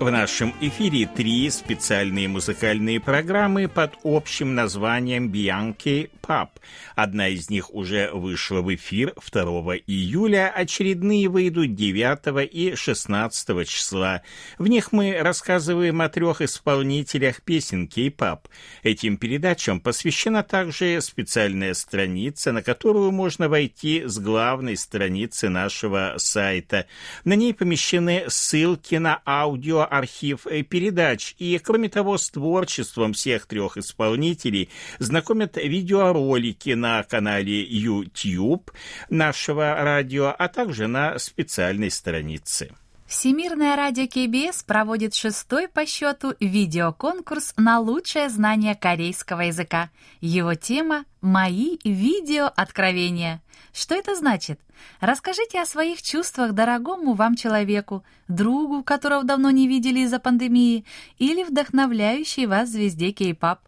В 0.00 0.10
нашем 0.10 0.54
эфире 0.62 1.06
три 1.06 1.50
специальные 1.50 2.26
музыкальные 2.26 3.00
программы 3.00 3.68
под 3.68 3.98
общим 4.02 4.54
названием 4.54 5.28
«Бианки 5.28 6.10
Пап». 6.22 6.58
Одна 6.96 7.28
из 7.28 7.50
них 7.50 7.74
уже 7.74 8.10
вышла 8.10 8.62
в 8.62 8.74
эфир 8.74 9.12
2 9.30 9.42
июля, 9.86 10.50
очередные 10.56 11.28
выйдут 11.28 11.74
9 11.74 12.48
и 12.50 12.74
16 12.74 13.68
числа. 13.68 14.22
В 14.56 14.68
них 14.68 14.92
мы 14.92 15.18
рассказываем 15.20 16.00
о 16.00 16.08
трех 16.08 16.40
исполнителях 16.40 17.42
песен 17.42 17.86
кей-пап. 17.86 18.48
Этим 18.82 19.18
передачам 19.18 19.80
посвящена 19.80 20.42
также 20.42 21.02
специальная 21.02 21.74
страница, 21.74 22.52
на 22.52 22.62
которую 22.62 23.10
можно 23.10 23.50
войти 23.50 24.04
с 24.06 24.18
главной 24.18 24.78
страницы 24.78 25.50
нашего 25.50 26.14
сайта. 26.16 26.86
На 27.24 27.34
ней 27.34 27.52
помещены 27.52 28.24
ссылки 28.28 28.94
на 28.94 29.20
аудио 29.26 29.89
архив 29.90 30.46
э, 30.46 30.62
передач. 30.62 31.34
И, 31.38 31.58
кроме 31.58 31.88
того, 31.88 32.16
с 32.16 32.30
творчеством 32.30 33.12
всех 33.12 33.46
трех 33.46 33.76
исполнителей 33.76 34.70
знакомят 34.98 35.56
видеоролики 35.56 36.70
на 36.70 37.02
канале 37.02 37.62
YouTube 37.62 38.70
нашего 39.10 39.74
радио, 39.74 40.34
а 40.38 40.48
также 40.48 40.86
на 40.86 41.18
специальной 41.18 41.90
странице. 41.90 42.72
Всемирное 43.10 43.74
радио 43.74 44.06
КБС 44.06 44.62
проводит 44.62 45.16
шестой 45.16 45.66
по 45.66 45.84
счету 45.84 46.32
видеоконкурс 46.38 47.54
на 47.56 47.80
лучшее 47.80 48.28
знание 48.28 48.76
корейского 48.76 49.40
языка. 49.40 49.90
Его 50.20 50.54
тема 50.54 51.04
«Мои 51.20 51.78
видеооткровения». 51.82 53.42
Что 53.72 53.96
это 53.96 54.14
значит? 54.14 54.60
Расскажите 55.00 55.60
о 55.60 55.66
своих 55.66 56.02
чувствах 56.02 56.52
дорогому 56.52 57.14
вам 57.14 57.34
человеку, 57.34 58.04
другу, 58.28 58.84
которого 58.84 59.24
давно 59.24 59.50
не 59.50 59.66
видели 59.66 59.98
из-за 60.04 60.20
пандемии, 60.20 60.84
или 61.18 61.42
вдохновляющей 61.42 62.46
вас 62.46 62.68
звезде 62.68 63.10
кей-пап. 63.10 63.58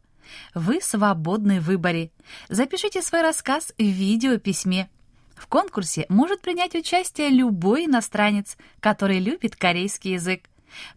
Вы 0.55 0.81
свободны 0.81 1.59
в 1.59 1.65
выборе. 1.65 2.13
Запишите 2.49 3.03
свой 3.03 3.23
рассказ 3.23 3.75
в 3.77 3.83
видеописьме– 3.83 4.89
в 5.43 5.49
конкурсе 5.49 6.07
может 6.09 6.41
принять 6.41 6.77
участие 6.77 7.29
любой 7.29 7.87
иностранец, 7.87 8.57
который 8.79 9.19
любит 9.19 9.57
корейский 9.57 10.13
язык. 10.13 10.43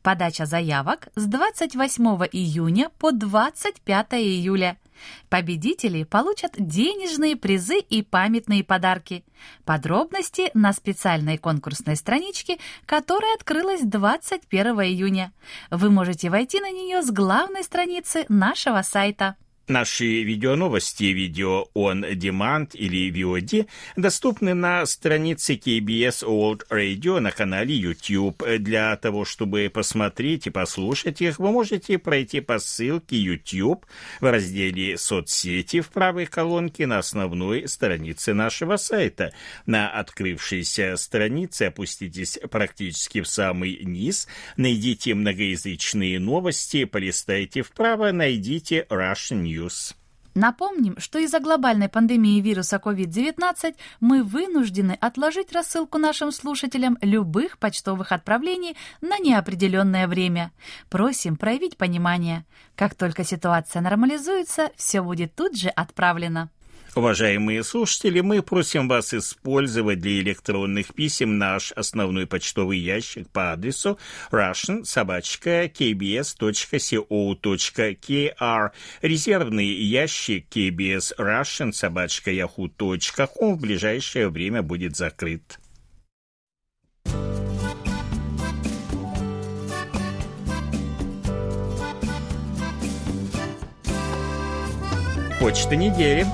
Подача 0.03 0.45
заявок 0.45 1.07
с 1.15 1.25
28 1.25 2.03
июня 2.31 2.91
по 2.99 3.11
25 3.11 4.13
июля. 4.13 4.77
Победители 5.29 6.03
получат 6.03 6.53
денежные 6.57 7.35
призы 7.35 7.79
и 7.79 8.03
памятные 8.03 8.63
подарки. 8.63 9.25
Подробности 9.65 10.52
на 10.53 10.73
специальной 10.73 11.39
конкурсной 11.39 11.95
страничке, 11.95 12.59
которая 12.85 13.33
открылась 13.33 13.81
21 13.81 14.81
июня. 14.81 15.33
Вы 15.71 15.89
можете 15.89 16.30
войти 16.30 16.59
на 16.61 16.69
нее 16.69 17.02
с 17.02 17.09
главной 17.09 17.63
страницы 17.63 18.25
нашего 18.30 18.83
сайта. 18.83 19.37
Наши 19.67 20.21
видеоновости, 20.21 21.05
видео 21.05 21.65
on 21.73 22.14
demand 22.14 22.70
или 22.76 23.11
VOD 23.11 23.67
доступны 23.95 24.53
на 24.53 24.86
странице 24.86 25.55
KBS 25.55 26.23
World 26.23 26.67
Radio 26.70 27.20
на 27.20 27.31
канале 27.31 27.73
YouTube. 27.76 28.43
Для 28.59 28.95
того, 28.95 29.26
чтобы 29.26 29.71
посмотреть 29.73 30.45
и 30.45 30.52
послушать 30.52 31.20
их, 31.21 31.39
вы 31.39 31.52
можете 31.52 31.98
пройти 31.98 32.42
по 32.42 32.59
ссылке 32.59 33.17
YouTube 33.17 33.87
в 34.21 34.31
разделе 34.31 34.99
«Соцсети» 34.99 35.82
в 35.82 35.89
правой 35.89 36.27
колонке 36.27 36.86
на 36.86 36.99
основной 36.99 37.67
странице 37.67 38.36
нашего 38.36 38.76
сайта. 38.76 39.33
На 39.65 39.89
открывшейся 39.89 40.95
странице 40.95 41.64
опуститесь 41.64 42.37
практически 42.52 43.21
в 43.21 43.27
самый 43.27 43.80
низ, 43.83 44.27
найдите 44.58 45.15
многоязычные 45.15 46.20
новости, 46.20 46.86
полистайте 46.86 47.64
вправо, 47.64 48.11
найдите 48.11 48.86
Russian 48.92 49.42
News 49.42 49.55
News. 49.55 49.95
Напомним, 50.36 50.99
что 50.99 51.17
из-за 51.20 51.39
глобальной 51.39 51.88
пандемии 51.88 52.42
вируса 52.42 52.76
COVID-19 52.76 53.76
мы 54.02 54.21
вынуждены 54.21 54.98
отложить 54.99 55.54
рассылку 55.54 55.98
нашим 55.98 56.33
слушателям 56.33 56.98
любых 56.99 57.58
почтовых 57.58 58.11
отправлений 58.11 58.76
на 58.99 59.17
неопределенное 59.17 60.10
время. 60.10 60.52
Просим 60.89 61.38
проявить 61.38 61.77
понимание. 61.77 62.45
Как 62.76 62.95
только 62.95 63.23
ситуация 63.23 63.82
нормализуется, 63.82 64.71
все 64.76 65.02
будет 65.02 65.33
тут 65.36 65.58
же 65.58 65.70
отправлено. 65.70 66.49
Уважаемые 66.95 67.64
слушатели, 67.66 68.22
мы 68.22 68.42
просим 68.42 68.88
вас 68.88 69.14
использовать 69.14 70.00
для 70.00 70.22
электронных 70.22 70.94
писем 70.94 71.38
наш 71.38 71.73
основной 71.73 72.26
почтовый 72.26 72.80
ящик 72.80 73.30
по 73.30 73.52
адресу 73.52 74.00
russian 74.32 74.86
собачка 74.86 75.66
kbs.co.kr 75.66 76.32
резервный 79.02 79.67
ящик 79.67 80.48
kbs 80.50 81.11
russian 81.20 81.73
собачка 81.73 82.32
yahoo.com 82.32 83.58
в 83.58 83.60
ближайшее 83.60 84.30
время 84.30 84.62
будет 84.62 84.95
закрыт. 84.95 85.60
Почта 95.42 95.76
недели. 95.76 96.26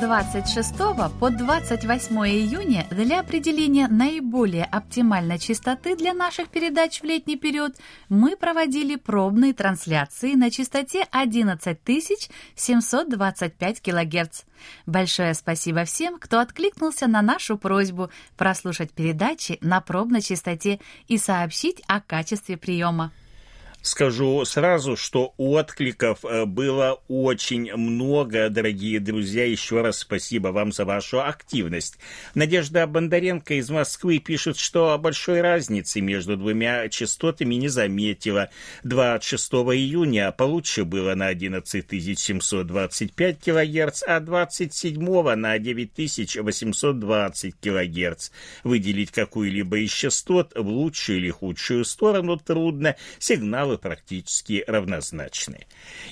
26 0.00 0.74
по 1.20 1.30
28 1.30 2.16
июня 2.26 2.86
для 2.90 3.20
определения 3.20 3.86
наиболее 3.86 4.64
оптимальной 4.64 5.38
частоты 5.38 5.94
для 5.94 6.14
наших 6.14 6.48
передач 6.48 7.02
в 7.02 7.04
летний 7.04 7.36
период 7.36 7.76
мы 8.08 8.34
проводили 8.34 8.96
пробные 8.96 9.52
трансляции 9.52 10.36
на 10.36 10.50
частоте 10.50 11.06
11725 11.10 13.82
кГц. 13.82 14.44
Большое 14.86 15.34
спасибо 15.34 15.84
всем, 15.84 16.18
кто 16.18 16.40
откликнулся 16.40 17.06
на 17.06 17.20
нашу 17.20 17.58
просьбу 17.58 18.08
прослушать 18.38 18.92
передачи 18.92 19.58
на 19.60 19.82
пробной 19.82 20.22
частоте 20.22 20.80
и 21.08 21.18
сообщить 21.18 21.82
о 21.86 22.00
качестве 22.00 22.56
приема. 22.56 23.12
Скажу 23.82 24.44
сразу, 24.44 24.94
что 24.94 25.32
откликов 25.38 26.22
э, 26.26 26.44
было 26.44 27.00
очень 27.08 27.74
много, 27.74 28.50
дорогие 28.50 29.00
друзья. 29.00 29.46
Еще 29.46 29.80
раз 29.80 30.00
спасибо 30.00 30.48
вам 30.48 30.70
за 30.70 30.84
вашу 30.84 31.22
активность. 31.22 31.96
Надежда 32.34 32.86
Бондаренко 32.86 33.54
из 33.54 33.70
Москвы 33.70 34.18
пишет, 34.18 34.58
что 34.58 34.98
большой 34.98 35.40
разницы 35.40 36.02
между 36.02 36.36
двумя 36.36 36.90
частотами 36.90 37.54
не 37.54 37.68
заметила. 37.68 38.50
26 38.84 39.52
июня 39.52 40.30
получше 40.30 40.84
было 40.84 41.14
на 41.14 41.28
11725 41.28 43.38
кГц, 43.38 44.02
а 44.06 44.20
27 44.20 45.34
на 45.36 45.58
9820 45.58 47.54
кГц. 47.58 48.30
Выделить 48.62 49.10
какую-либо 49.10 49.78
из 49.78 49.90
частот 49.90 50.52
в 50.54 50.68
лучшую 50.68 51.20
или 51.20 51.30
худшую 51.30 51.86
сторону 51.86 52.36
трудно. 52.36 52.96
Сигнал 53.18 53.69
материалы 53.70 53.78
практически 53.78 54.64
равнозначны. 54.66 55.66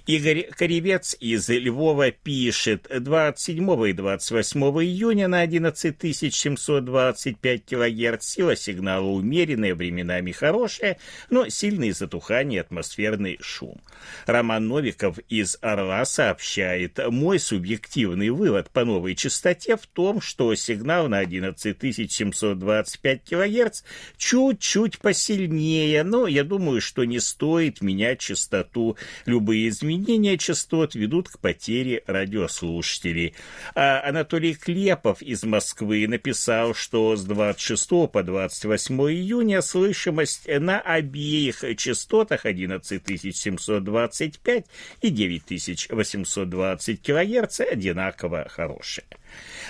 Игорь 0.06 0.48
Коревец 0.56 1.16
из 1.20 1.48
Львова 1.48 2.10
пишет 2.10 2.86
27 2.90 3.88
и 3.88 3.92
28 3.92 4.60
июня 4.82 5.28
на 5.28 5.42
11725 5.42 7.64
кГц 7.64 8.26
сила 8.26 8.56
сигнала 8.56 9.06
умеренная, 9.06 9.74
временами 9.74 10.32
хорошая, 10.32 10.98
но 11.30 11.48
сильные 11.48 11.92
затухания, 11.92 12.60
атмосферный 12.60 13.38
шум. 13.40 13.80
Роман 14.26 14.66
Новиков 14.68 15.18
из 15.28 15.56
Орла 15.60 16.04
сообщает, 16.04 16.98
мой 17.10 17.38
субъективный 17.38 18.30
вывод 18.30 18.70
по 18.70 18.84
новой 18.84 19.14
частоте 19.14 19.76
в 19.76 19.86
том, 19.86 20.20
что 20.20 20.52
сигнал 20.54 21.08
на 21.08 21.20
11725 21.20 23.22
кГц 23.24 23.82
чуть-чуть 24.16 24.98
посильнее, 24.98 26.02
но 26.04 26.26
я 26.26 26.44
думаю, 26.44 26.80
что 26.80 27.04
не 27.04 27.20
стоит 27.20 27.47
стоит 27.48 27.80
менять 27.80 28.20
частоту. 28.20 28.98
Любые 29.24 29.70
изменения 29.70 30.36
частот 30.36 30.94
ведут 30.94 31.30
к 31.30 31.38
потере 31.38 32.02
радиослушателей. 32.06 33.34
А 33.74 34.06
Анатолий 34.06 34.54
Клепов 34.54 35.22
из 35.22 35.44
Москвы 35.44 36.06
написал, 36.06 36.74
что 36.74 37.16
с 37.16 37.24
26 37.24 38.10
по 38.12 38.22
28 38.22 38.94
июня 39.10 39.62
слышимость 39.62 40.46
на 40.46 40.78
обеих 40.78 41.64
частотах 41.78 42.44
11725 42.44 44.66
и 45.00 45.08
9820 45.08 47.02
кГц 47.02 47.60
одинаково 47.60 48.46
хорошая. 48.50 49.06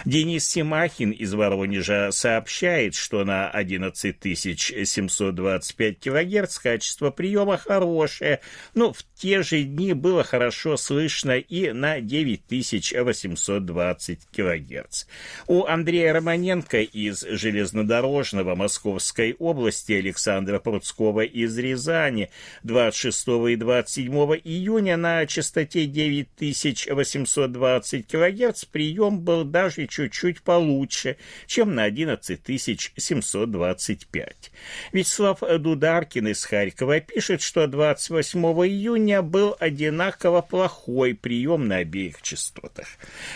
Денис 0.05 0.49
Симахин 0.49 1.11
из 1.11 1.35
Воронежа 1.35 2.13
сообщает, 2.13 2.95
что 2.95 3.25
на 3.25 3.51
11725 3.51 6.01
кГц 6.01 6.59
качество 6.59 7.11
приема 7.11 7.57
хорошее, 7.69 8.41
но 8.75 8.93
в 8.95 9.05
те 9.15 9.43
же 9.43 9.63
дни 9.63 9.93
было 9.93 10.25
хорошо 10.25 10.79
слышно 10.79 11.39
и 11.39 11.73
на 11.73 12.01
9820 12.01 14.21
кГц. 14.35 15.05
У 15.47 15.67
Андрея 15.67 16.15
Романенко 16.15 16.81
из 16.81 17.21
Железнодорожного 17.21 18.55
Московской 18.55 19.37
области, 19.39 19.93
Александра 19.93 20.59
Пруцкого 20.59 21.21
из 21.21 21.59
Рязани 21.59 22.31
26 22.63 23.29
и 23.51 23.57
27 23.57 24.11
июня 24.45 24.97
на 24.97 25.27
частоте 25.27 25.85
9820 25.85 28.07
кГц 28.07 28.65
прием 28.65 29.21
был 29.21 29.45
даже 29.45 29.87
чуть-чуть 29.87 30.41
получше, 30.41 31.19
чем 31.47 31.75
на 31.75 31.85
11725. 31.85 34.53
Вячеслав 34.93 35.43
Дударкин 35.59 36.29
из 36.29 36.45
Харькова 36.45 37.01
пишет, 37.01 37.43
что 37.43 37.58
28 37.67 38.41
июня 38.67 39.23
был 39.23 39.57
одинаково 39.59 40.43
плохой 40.43 41.15
прием 41.15 41.67
на 41.67 41.79
обеих 41.79 42.23
частотах. 42.23 42.87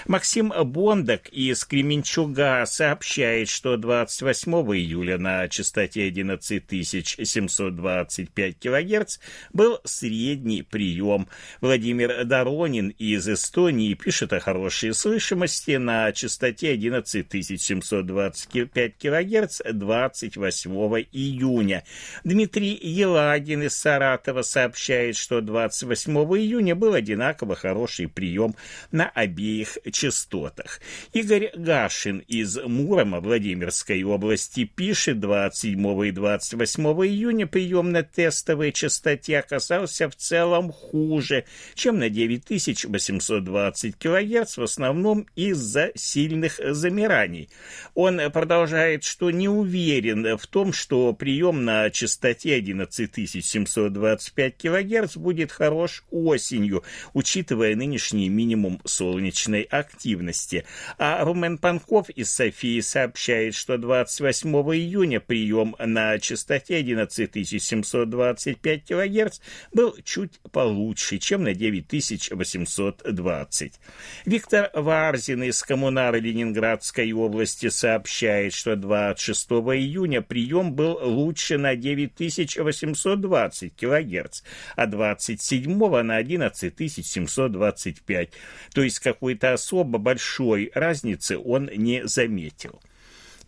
Максим 0.07 0.53
Бондак 0.65 1.29
из 1.31 1.65
Кременчуга 1.65 2.65
сообщает, 2.67 3.49
что 3.49 3.77
28 3.77 4.53
июля 4.77 5.19
на 5.19 5.49
частоте 5.49 6.07
11725 6.09 8.59
кГц 8.59 9.19
был 9.53 9.81
средний 9.85 10.63
прием. 10.63 11.27
Владимир 11.61 12.25
Доронин 12.25 12.91
из 12.91 13.29
Эстонии 13.29 13.95
пишет 13.95 14.33
о 14.33 14.39
хорошей 14.41 14.95
слышимости 14.95 15.73
на 15.73 16.13
частоте 16.13 16.75
11725 16.75 18.99
кГц 18.99 19.61
28 19.73 20.71
июня. 21.13 21.85
Дмитрий 22.25 22.79
Елагин 22.81 23.65
из 23.65 23.77
Саратова 23.77 24.12
сообщает, 24.43 25.17
что 25.17 25.41
28 25.41 26.13
июня 26.13 26.75
был 26.75 26.95
одинаково 26.95 27.55
хороший 27.55 28.09
прием 28.09 28.55
на 28.91 29.09
обеих 29.09 29.79
частотах. 29.93 30.81
Игорь 31.13 31.51
Гашин 31.55 32.19
из 32.29 32.59
Мурома 32.59 33.21
Владимирской 33.21 34.03
области 34.03 34.65
пишет 34.65 35.21
27 35.21 36.07
и 36.07 36.11
28 36.11 36.83
июня 37.07 37.47
прием 37.47 37.93
на 37.93 38.03
тестовой 38.03 38.73
частоте 38.73 39.39
оказался 39.39 40.09
в 40.09 40.17
целом 40.17 40.73
хуже, 40.73 41.45
чем 41.75 41.99
на 41.99 42.09
9820 42.09 43.97
кГц, 43.97 44.57
в 44.57 44.63
основном 44.63 45.27
из-за 45.37 45.93
сильных 45.95 46.61
замираний. 46.63 47.49
Он 47.95 48.21
продолжает, 48.33 49.05
что 49.05 49.31
не 49.31 49.49
уверен 49.49 50.37
в 50.37 50.47
том, 50.47 50.73
что 50.73 51.13
прием 51.13 51.65
на 51.65 51.91
частоте 51.91 52.57
11725 54.03 54.57
кГц 54.57 55.17
будет 55.17 55.53
хорош 55.53 56.03
осенью, 56.11 56.83
учитывая 57.13 57.77
нынешний 57.77 58.29
минимум 58.29 58.81
солнечной 58.85 59.63
активности. 59.63 60.65
А 60.99 61.25
Румен 61.25 61.59
Панков 61.59 62.11
из 62.11 62.33
Софии 62.33 62.81
сообщает, 62.81 63.55
что 63.55 63.79
28 63.79 64.51
июня 64.51 65.21
прием 65.21 65.77
на 65.79 66.19
частоте 66.19 66.81
11725 66.81 68.85
кГц 68.85 69.39
был 69.73 69.97
чуть 70.05 70.41
получше, 70.51 71.19
чем 71.19 71.45
на 71.45 71.55
9820. 71.55 73.75
Виктор 74.25 74.71
Варзин 74.75 75.45
из 75.45 75.63
коммунары 75.63 76.19
Ленинградской 76.21 77.13
области 77.13 77.69
сообщает, 77.69 78.55
что 78.55 78.75
26 78.77 79.51
июня 79.51 80.23
прием 80.23 80.73
был 80.75 80.99
лучше 81.03 81.59
на 81.59 81.77
9820 81.77 83.77
кГц, 84.01 84.43
а 84.77 84.87
27 84.87 86.03
на 86.03 86.23
11725. 86.23 88.31
То 88.73 88.83
есть 88.83 89.01
какой-то 89.01 89.53
особо 89.53 89.99
большой 89.99 90.71
разницы 90.75 91.37
он 91.39 91.69
не 91.75 92.07
заметил. 92.07 92.81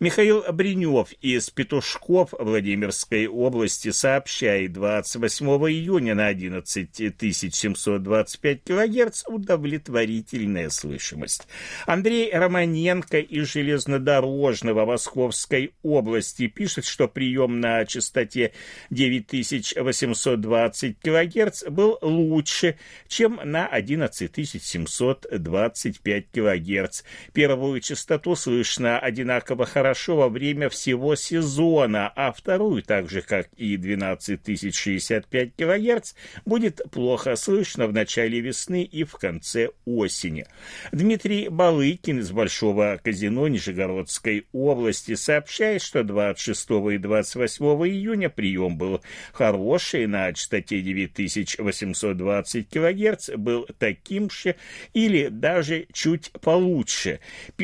Михаил 0.01 0.43
Бринев 0.51 1.13
из 1.21 1.49
Петушков 1.49 2.33
Владимирской 2.37 3.27
области 3.27 3.91
сообщает 3.91 4.73
28 4.73 5.45
июня 5.69 6.15
на 6.15 6.27
11725 6.27 8.63
кГц 8.65 9.23
удовлетворительная 9.27 10.69
слышимость. 10.69 11.47
Андрей 11.85 12.29
Романенко 12.29 13.19
из 13.19 13.53
Железнодорожного 13.53 14.85
Московской 14.85 15.71
области 15.81 16.47
пишет, 16.47 16.83
что 16.83 17.07
прием 17.07 17.61
на 17.61 17.85
частоте 17.85 18.51
9820 18.89 20.99
кГц 20.99 21.63
был 21.69 21.97
лучше, 22.01 22.77
чем 23.07 23.39
на 23.45 23.65
11725 23.65 26.25
кГц. 26.33 27.03
Первую 27.31 27.79
частоту 27.79 28.35
слышно 28.35 28.99
одинаково 28.99 29.65
хорошо 29.65 29.84
хорошо 29.85 30.15
во 30.15 30.29
время 30.29 30.67
всего 30.69 31.15
сезона, 31.15 32.11
а 32.15 32.31
вторую, 32.31 32.81
так 32.81 33.07
же 33.07 33.21
как 33.21 33.49
и 33.55 33.77
12065 33.77 35.51
кГц, 35.55 36.13
будет 36.43 36.81
плохо 36.89 37.35
слышно 37.35 37.85
в 37.85 37.93
начале 37.93 38.39
весны 38.39 38.81
и 38.81 39.03
в 39.03 39.11
конце 39.11 39.69
осени. 39.85 40.47
Дмитрий 40.91 41.49
Балыкин 41.49 42.17
из 42.21 42.31
Большого 42.31 42.99
казино 43.03 43.47
Нижегородской 43.47 44.47
области 44.53 45.13
сообщает, 45.13 45.83
что 45.83 46.03
26 46.03 46.71
и 46.93 46.97
28 46.97 47.65
июня 47.87 48.31
прием 48.31 48.79
был 48.79 49.01
хороший, 49.33 50.07
на 50.07 50.33
частоте 50.33 50.81
9820 50.81 52.69
кГц 52.69 53.29
был 53.37 53.67
таким 53.77 54.31
же 54.31 54.55
или 54.93 55.27
даже 55.27 55.85
чуть 55.93 56.31
получше. 56.41 57.19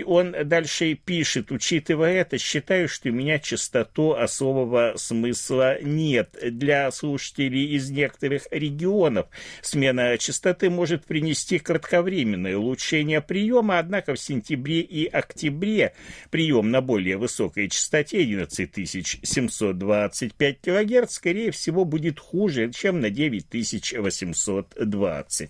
Он 0.06 0.36
дальше 0.44 0.94
пишет, 0.94 1.52
учитывая 1.52 2.11
это 2.12 2.38
считаю, 2.38 2.88
что 2.88 3.10
у 3.10 3.12
меня 3.12 3.40
частоту 3.40 4.14
особого 4.14 4.94
смысла 4.98 5.82
нет. 5.82 6.38
Для 6.42 6.92
слушателей 6.92 7.76
из 7.76 7.90
некоторых 7.90 8.48
регионов 8.52 9.26
смена 9.62 10.18
частоты 10.18 10.70
может 10.70 11.06
принести 11.06 11.60
кратковременное 11.60 12.58
улучшение 12.58 13.22
приема, 13.22 13.80
однако 13.80 14.16
в 14.16 14.20
сентябре 14.20 14.82
и 14.82 15.06
октябре 15.06 15.94
прием 16.30 16.72
на 16.72 16.82
более 16.82 17.16
высокой 17.18 17.70
частоте 17.70 18.22
11725 18.22 20.58
кГц, 20.62 21.14
скорее 21.14 21.52
всего, 21.52 21.86
будет 21.86 22.20
хуже, 22.20 22.72
чем 22.72 23.00
на 23.00 23.10
9820. 23.10 25.50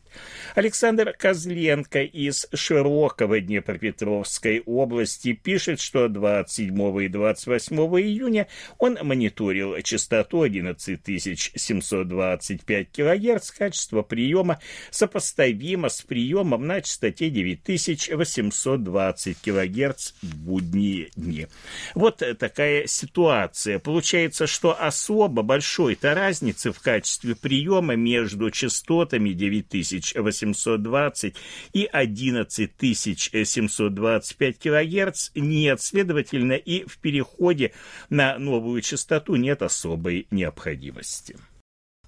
Александр 0.56 1.16
Козленко 1.18 2.02
из 2.02 2.48
Широкого 2.54 3.40
Днепропетровской 3.40 4.62
области 4.66 5.32
пишет, 5.34 5.80
что 5.80 6.08
20 6.08 6.51
27 6.52 7.04
и 7.04 7.08
28 7.08 7.76
июня 8.02 8.48
он 8.78 8.98
мониторил 9.02 9.82
частоту 9.82 10.42
11725 10.42 12.92
кГц, 12.92 13.52
качество 13.52 14.02
приема 14.02 14.60
сопоставимо 14.90 15.88
с 15.90 16.02
приемом 16.02 16.68
на 16.68 16.82
частоте 16.82 17.30
9820 17.30 19.38
кГц 19.42 20.12
в 20.22 20.36
будние 20.38 21.12
дни. 21.16 21.48
Вот 21.96 22.22
такая 22.40 22.88
ситуация. 22.88 23.80
Получается, 23.80 24.48
что 24.48 24.78
особо 24.80 25.44
большой-то 25.44 26.14
разницы 26.14 26.72
в 26.72 26.80
качестве 26.82 27.36
приема 27.36 27.96
между 27.96 28.52
частотами 28.52 29.30
9820 29.30 31.36
и 31.74 31.86
11725 31.86 34.60
кГц 34.60 35.32
нет. 35.36 35.82
Следовательно, 35.82 36.41
Следовательно, 36.42 36.54
и 36.54 36.86
в 36.86 36.98
переходе 36.98 37.74
на 38.10 38.38
новую 38.40 38.82
частоту 38.82 39.36
нет 39.36 39.62
особой 39.62 40.28
необходимости. 40.32 41.38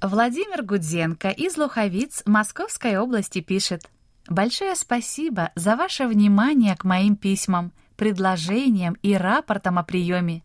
Владимир 0.01 0.63
Гудзенко 0.63 1.29
из 1.29 1.57
Луховиц 1.57 2.23
Московской 2.25 2.97
области 2.97 3.41
пишет. 3.41 3.89
Большое 4.27 4.75
спасибо 4.75 5.51
за 5.55 5.75
ваше 5.75 6.07
внимание 6.07 6.75
к 6.75 6.83
моим 6.83 7.15
письмам, 7.15 7.71
предложениям 7.95 8.97
и 9.01 9.13
рапортам 9.13 9.77
о 9.77 9.83
приеме. 9.83 10.43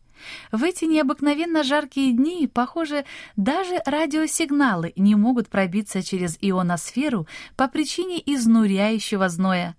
В 0.50 0.64
эти 0.64 0.84
необыкновенно 0.84 1.62
жаркие 1.62 2.12
дни, 2.12 2.48
похоже, 2.52 3.04
даже 3.36 3.80
радиосигналы 3.86 4.92
не 4.96 5.14
могут 5.14 5.48
пробиться 5.48 6.02
через 6.02 6.36
ионосферу 6.40 7.26
по 7.56 7.68
причине 7.68 8.20
изнуряющего 8.24 9.28
зноя. 9.28 9.76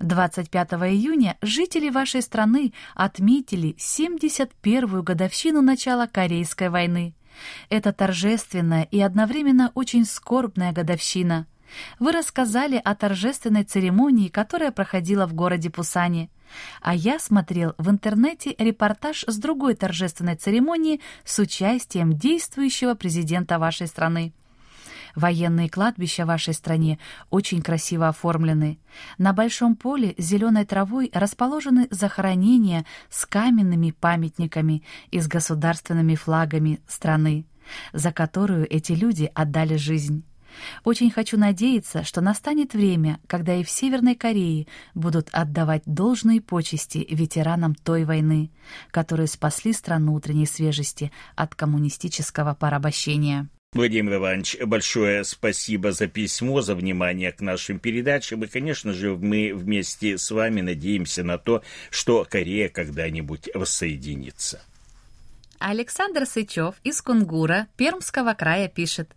25 0.00 0.72
июня 0.72 1.36
жители 1.42 1.90
вашей 1.90 2.22
страны 2.22 2.72
отметили 2.94 3.74
71-ю 3.76 5.02
годовщину 5.02 5.62
начала 5.62 6.06
Корейской 6.06 6.68
войны. 6.68 7.14
Это 7.68 7.92
торжественная 7.92 8.82
и 8.84 9.00
одновременно 9.00 9.72
очень 9.74 10.04
скорбная 10.04 10.72
годовщина. 10.72 11.46
Вы 11.98 12.12
рассказали 12.12 12.80
о 12.82 12.94
торжественной 12.94 13.64
церемонии, 13.64 14.28
которая 14.28 14.72
проходила 14.72 15.26
в 15.26 15.34
городе 15.34 15.70
Пусане. 15.70 16.30
А 16.80 16.94
я 16.94 17.18
смотрел 17.18 17.74
в 17.76 17.90
интернете 17.90 18.54
репортаж 18.58 19.24
с 19.26 19.36
другой 19.36 19.74
торжественной 19.74 20.36
церемонии 20.36 21.00
с 21.24 21.38
участием 21.38 22.14
действующего 22.14 22.94
президента 22.94 23.58
вашей 23.58 23.86
страны. 23.86 24.32
Военные 25.18 25.68
кладбища 25.68 26.22
в 26.22 26.28
вашей 26.28 26.54
стране 26.54 27.00
очень 27.28 27.60
красиво 27.60 28.06
оформлены. 28.06 28.78
На 29.18 29.32
большом 29.32 29.74
поле 29.74 30.14
с 30.16 30.22
зеленой 30.22 30.64
травой 30.64 31.10
расположены 31.12 31.88
захоронения 31.90 32.86
с 33.10 33.26
каменными 33.26 33.90
памятниками 33.90 34.84
и 35.10 35.18
с 35.18 35.26
государственными 35.26 36.14
флагами 36.14 36.80
страны, 36.86 37.46
за 37.92 38.12
которую 38.12 38.72
эти 38.72 38.92
люди 38.92 39.28
отдали 39.34 39.74
жизнь. 39.74 40.22
Очень 40.84 41.10
хочу 41.10 41.36
надеяться, 41.36 42.04
что 42.04 42.20
настанет 42.20 42.72
время, 42.72 43.18
когда 43.26 43.56
и 43.56 43.64
в 43.64 43.70
Северной 43.70 44.14
Корее 44.14 44.68
будут 44.94 45.30
отдавать 45.32 45.82
должные 45.84 46.40
почести 46.40 47.04
ветеранам 47.10 47.74
той 47.74 48.04
войны, 48.04 48.52
которые 48.92 49.26
спасли 49.26 49.72
страну 49.72 50.14
утренней 50.14 50.46
свежести 50.46 51.10
от 51.34 51.56
коммунистического 51.56 52.54
порабощения. 52.54 53.48
Владимир 53.74 54.14
Иванович, 54.14 54.56
большое 54.64 55.24
спасибо 55.24 55.92
за 55.92 56.06
письмо, 56.06 56.62
за 56.62 56.74
внимание 56.74 57.32
к 57.32 57.42
нашим 57.42 57.78
передачам. 57.78 58.42
И, 58.42 58.46
конечно 58.46 58.94
же, 58.94 59.14
мы 59.14 59.52
вместе 59.54 60.16
с 60.16 60.30
вами 60.30 60.62
надеемся 60.62 61.22
на 61.22 61.36
то, 61.36 61.62
что 61.90 62.26
Корея 62.28 62.70
когда-нибудь 62.70 63.50
воссоединится. 63.52 64.62
Александр 65.58 66.24
Сычев 66.24 66.76
из 66.82 67.02
Кунгура 67.02 67.66
Пермского 67.76 68.32
края 68.32 68.68
пишет. 68.68 69.10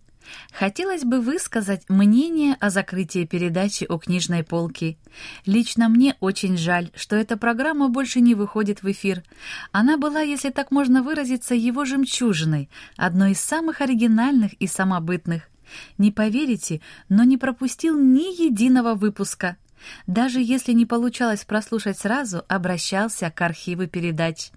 Хотелось 0.53 1.03
бы 1.03 1.21
высказать 1.21 1.89
мнение 1.89 2.55
о 2.59 2.69
закрытии 2.69 3.25
передачи 3.25 3.85
у 3.89 3.97
книжной 3.97 4.43
полки. 4.43 4.97
Лично 5.45 5.89
мне 5.89 6.15
очень 6.19 6.57
жаль, 6.57 6.91
что 6.95 7.15
эта 7.15 7.37
программа 7.37 7.89
больше 7.89 8.21
не 8.21 8.35
выходит 8.35 8.83
в 8.83 8.91
эфир. 8.91 9.23
Она 9.71 9.97
была, 9.97 10.21
если 10.21 10.49
так 10.49 10.71
можно 10.71 11.03
выразиться, 11.03 11.55
его 11.55 11.85
жемчужиной, 11.85 12.69
одной 12.97 13.31
из 13.31 13.41
самых 13.41 13.81
оригинальных 13.81 14.53
и 14.53 14.67
самобытных. 14.67 15.49
Не 15.97 16.11
поверите, 16.11 16.81
но 17.09 17.23
не 17.23 17.37
пропустил 17.37 17.97
ни 17.97 18.43
единого 18.43 18.93
выпуска. 18.93 19.57
Даже 20.05 20.39
если 20.41 20.73
не 20.73 20.85
получалось 20.85 21.45
прослушать 21.45 21.97
сразу, 21.97 22.43
обращался 22.47 23.31
к 23.31 23.41
архиву 23.41 23.87
передач. 23.87 24.51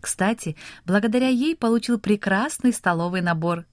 Кстати, 0.00 0.56
благодаря 0.86 1.28
ей 1.28 1.54
получил 1.54 1.98
прекрасный 1.98 2.72
столовый 2.72 3.20
набор 3.20 3.66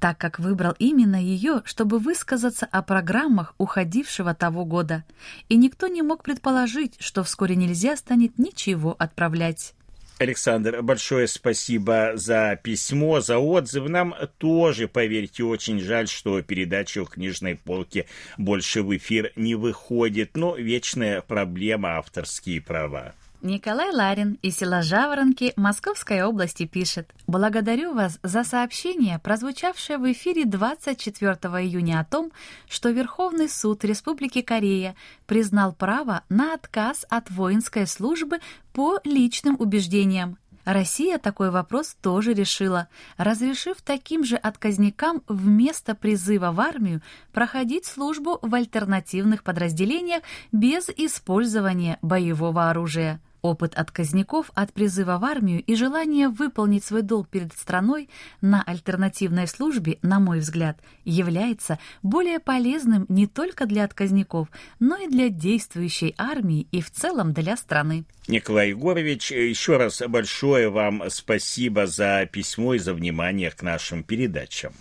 так 0.00 0.18
как 0.18 0.38
выбрал 0.38 0.74
именно 0.78 1.16
ее, 1.16 1.62
чтобы 1.64 1.98
высказаться 1.98 2.66
о 2.66 2.82
программах 2.82 3.54
уходившего 3.58 4.34
того 4.34 4.64
года, 4.64 5.04
и 5.48 5.56
никто 5.56 5.86
не 5.86 6.02
мог 6.02 6.22
предположить, 6.22 6.94
что 6.98 7.22
вскоре 7.22 7.56
нельзя 7.56 7.96
станет 7.96 8.38
ничего 8.38 8.94
отправлять. 8.98 9.74
Александр, 10.18 10.80
большое 10.80 11.28
спасибо 11.28 12.12
за 12.14 12.58
письмо, 12.62 13.20
за 13.20 13.36
отзыв. 13.36 13.86
Нам 13.88 14.14
тоже, 14.38 14.88
поверьте, 14.88 15.44
очень 15.44 15.78
жаль, 15.78 16.08
что 16.08 16.40
передача 16.40 17.02
у 17.02 17.04
книжной 17.04 17.56
полки 17.56 18.06
больше 18.38 18.82
в 18.82 18.96
эфир 18.96 19.32
не 19.36 19.54
выходит, 19.54 20.34
но 20.34 20.56
вечная 20.56 21.20
проблема 21.20 21.98
авторские 21.98 22.62
права. 22.62 23.14
Николай 23.42 23.92
Ларин 23.92 24.38
из 24.40 24.56
села 24.56 24.80
Жаворонки 24.80 25.52
Московской 25.56 26.22
области 26.22 26.64
пишет 26.64 27.12
«Благодарю 27.26 27.92
вас 27.92 28.18
за 28.22 28.44
сообщение, 28.44 29.18
прозвучавшее 29.18 29.98
в 29.98 30.10
эфире 30.10 30.46
24 30.46 31.34
июня 31.62 32.00
о 32.00 32.04
том, 32.04 32.32
что 32.66 32.88
Верховный 32.88 33.50
суд 33.50 33.84
Республики 33.84 34.40
Корея 34.40 34.96
признал 35.26 35.74
право 35.74 36.24
на 36.30 36.54
отказ 36.54 37.04
от 37.10 37.30
воинской 37.30 37.86
службы 37.86 38.38
по 38.72 39.00
личным 39.04 39.56
убеждениям. 39.58 40.38
Россия 40.64 41.18
такой 41.18 41.50
вопрос 41.50 41.94
тоже 42.00 42.32
решила, 42.32 42.88
разрешив 43.18 43.82
таким 43.82 44.24
же 44.24 44.36
отказникам 44.36 45.22
вместо 45.28 45.94
призыва 45.94 46.50
в 46.50 46.60
армию 46.60 47.02
проходить 47.32 47.84
службу 47.84 48.40
в 48.42 48.52
альтернативных 48.52 49.44
подразделениях 49.44 50.22
без 50.50 50.88
использования 50.88 51.98
боевого 52.02 52.68
оружия. 52.68 53.20
Опыт 53.46 53.76
отказников 53.76 54.50
от 54.56 54.72
призыва 54.72 55.18
в 55.18 55.24
армию 55.24 55.62
и 55.62 55.76
желание 55.76 56.28
выполнить 56.28 56.82
свой 56.82 57.02
долг 57.02 57.28
перед 57.28 57.52
страной 57.52 58.08
на 58.40 58.60
альтернативной 58.60 59.46
службе, 59.46 60.00
на 60.02 60.18
мой 60.18 60.40
взгляд, 60.40 60.80
является 61.04 61.78
более 62.02 62.40
полезным 62.40 63.06
не 63.08 63.28
только 63.28 63.66
для 63.66 63.84
отказников, 63.84 64.48
но 64.80 64.96
и 64.96 65.06
для 65.06 65.28
действующей 65.28 66.12
армии 66.18 66.66
и 66.72 66.80
в 66.80 66.90
целом 66.90 67.32
для 67.32 67.56
страны. 67.56 68.04
Николай 68.26 68.70
Егорович, 68.70 69.30
еще 69.30 69.76
раз 69.76 70.02
большое 70.08 70.68
вам 70.68 71.04
спасибо 71.08 71.86
за 71.86 72.26
письмо 72.26 72.74
и 72.74 72.80
за 72.80 72.94
внимание 72.94 73.52
к 73.52 73.62
нашим 73.62 74.02
передачам. 74.02 74.72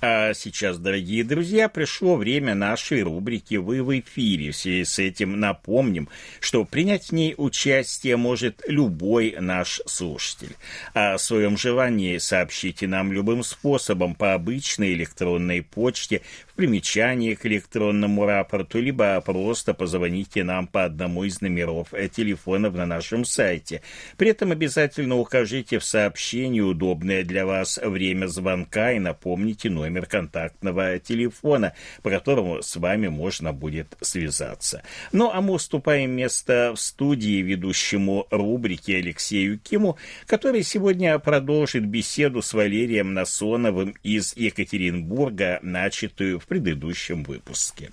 А 0.00 0.32
сейчас, 0.32 0.78
дорогие 0.78 1.24
друзья, 1.24 1.68
пришло 1.68 2.14
время 2.14 2.54
нашей 2.54 3.02
рубрики 3.02 3.56
«Вы 3.56 3.82
в 3.82 3.98
эфире». 3.98 4.52
В 4.52 4.56
связи 4.56 4.84
с 4.84 5.00
этим 5.00 5.40
напомним, 5.40 6.08
что 6.38 6.64
принять 6.64 7.06
в 7.06 7.12
ней 7.12 7.34
участие 7.36 8.16
может 8.16 8.62
любой 8.68 9.34
наш 9.40 9.80
слушатель. 9.86 10.54
О 10.94 11.18
своем 11.18 11.58
желании 11.58 12.18
сообщите 12.18 12.86
нам 12.86 13.12
любым 13.12 13.42
способом 13.42 14.14
по 14.14 14.34
обычной 14.34 14.94
электронной 14.94 15.62
почте 15.62 16.22
примечание 16.54 17.34
к 17.34 17.44
электронному 17.46 18.24
рапорту, 18.24 18.80
либо 18.80 19.20
просто 19.20 19.74
позвоните 19.74 20.44
нам 20.44 20.68
по 20.68 20.84
одному 20.84 21.24
из 21.24 21.40
номеров 21.40 21.88
телефонов 22.14 22.74
на 22.74 22.86
нашем 22.86 23.24
сайте. 23.24 23.82
При 24.16 24.30
этом 24.30 24.52
обязательно 24.52 25.16
укажите 25.16 25.80
в 25.80 25.84
сообщении 25.84 26.60
удобное 26.60 27.24
для 27.24 27.46
вас 27.46 27.80
время 27.82 28.26
звонка 28.26 28.92
и 28.92 29.00
напомните 29.00 29.70
номер 29.70 29.87
контактного 30.06 30.98
телефона, 30.98 31.74
по 32.02 32.10
которому 32.10 32.62
с 32.62 32.76
вами 32.76 33.08
можно 33.08 33.52
будет 33.52 33.96
связаться. 34.00 34.82
Ну, 35.12 35.30
а 35.32 35.40
мы 35.40 35.54
уступаем 35.54 36.10
место 36.12 36.72
в 36.74 36.80
студии 36.80 37.42
ведущему 37.42 38.26
рубрики 38.30 38.92
Алексею 38.92 39.58
Киму, 39.58 39.96
который 40.26 40.62
сегодня 40.62 41.18
продолжит 41.18 41.86
беседу 41.86 42.42
с 42.42 42.52
Валерием 42.54 43.14
Насоновым 43.14 43.94
из 44.02 44.36
Екатеринбурга, 44.36 45.58
начатую 45.62 46.40
в 46.40 46.46
предыдущем 46.46 47.24
выпуске. 47.24 47.90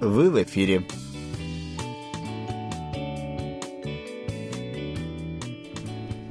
Вы 0.00 0.30
в 0.30 0.42
эфире. 0.42 0.86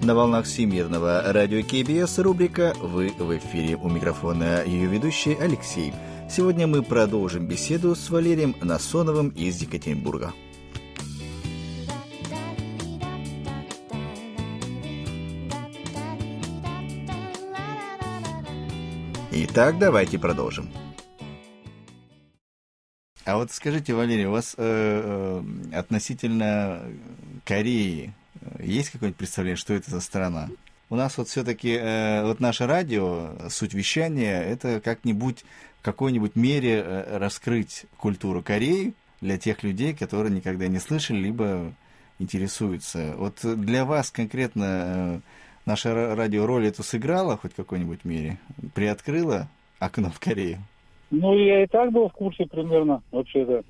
На 0.03 0.13
волнах 0.13 0.45
Всемирного 0.45 1.23
радио 1.25 1.63
КБС 1.63 2.19
рубрика 2.19 2.75
«Вы 2.79 3.11
в 3.17 3.35
эфире». 3.37 3.75
У 3.77 3.89
микрофона 3.89 4.63
ее 4.63 4.85
ведущий 4.85 5.33
Алексей. 5.33 5.93
Сегодня 6.29 6.67
мы 6.67 6.83
продолжим 6.83 7.47
беседу 7.47 7.95
с 7.95 8.11
Валерием 8.11 8.55
Насоновым 8.61 9.29
из 9.29 9.59
Екатеринбурга. 9.59 10.31
Итак, 19.31 19.79
давайте 19.79 20.19
продолжим. 20.19 20.69
А 23.25 23.37
вот 23.37 23.51
скажите, 23.51 23.93
Валерий, 23.93 24.25
у 24.25 24.31
вас 24.31 24.53
э, 24.57 25.41
э, 25.71 25.75
относительно 25.75 26.83
Кореи 27.43 28.13
есть 28.59 28.91
какое-нибудь 28.91 29.17
представление, 29.17 29.57
что 29.57 29.73
это 29.73 29.89
за 29.89 29.99
страна? 29.99 30.49
У 30.91 30.95
нас 30.95 31.17
вот 31.17 31.27
все-таки 31.27 31.71
э, 31.71 32.23
вот 32.23 32.39
наше 32.39 32.67
радио, 32.67 33.31
суть 33.49 33.73
вещания, 33.73 34.43
это 34.43 34.79
как-нибудь 34.79 35.43
в 35.79 35.85
какой-нибудь 35.85 36.35
мере 36.35 36.83
э, 36.85 37.17
раскрыть 37.17 37.85
культуру 37.97 38.43
Кореи, 38.43 38.93
для 39.21 39.39
тех 39.39 39.63
людей, 39.63 39.95
которые 39.95 40.31
никогда 40.31 40.67
не 40.67 40.77
слышали, 40.77 41.17
либо 41.17 41.73
интересуются. 42.19 43.15
Вот 43.17 43.39
для 43.43 43.85
вас 43.85 44.11
конкретно 44.11 44.63
э, 44.65 45.19
наша 45.65 46.15
радио 46.15 46.45
роль 46.45 46.67
эту 46.67 46.83
сыграла 46.83 47.37
хоть 47.37 47.53
в 47.53 47.55
какой-нибудь 47.55 48.05
мере? 48.05 48.37
Приоткрыла 48.75 49.49
окно 49.79 50.11
в 50.11 50.19
Корею? 50.19 50.61
Ну, 51.11 51.37
я 51.37 51.63
и 51.63 51.67
так 51.67 51.91
был 51.91 52.09
в 52.09 52.13
курсе 52.13 52.45
примерно, 52.45 53.03
вообще-то. 53.11 53.63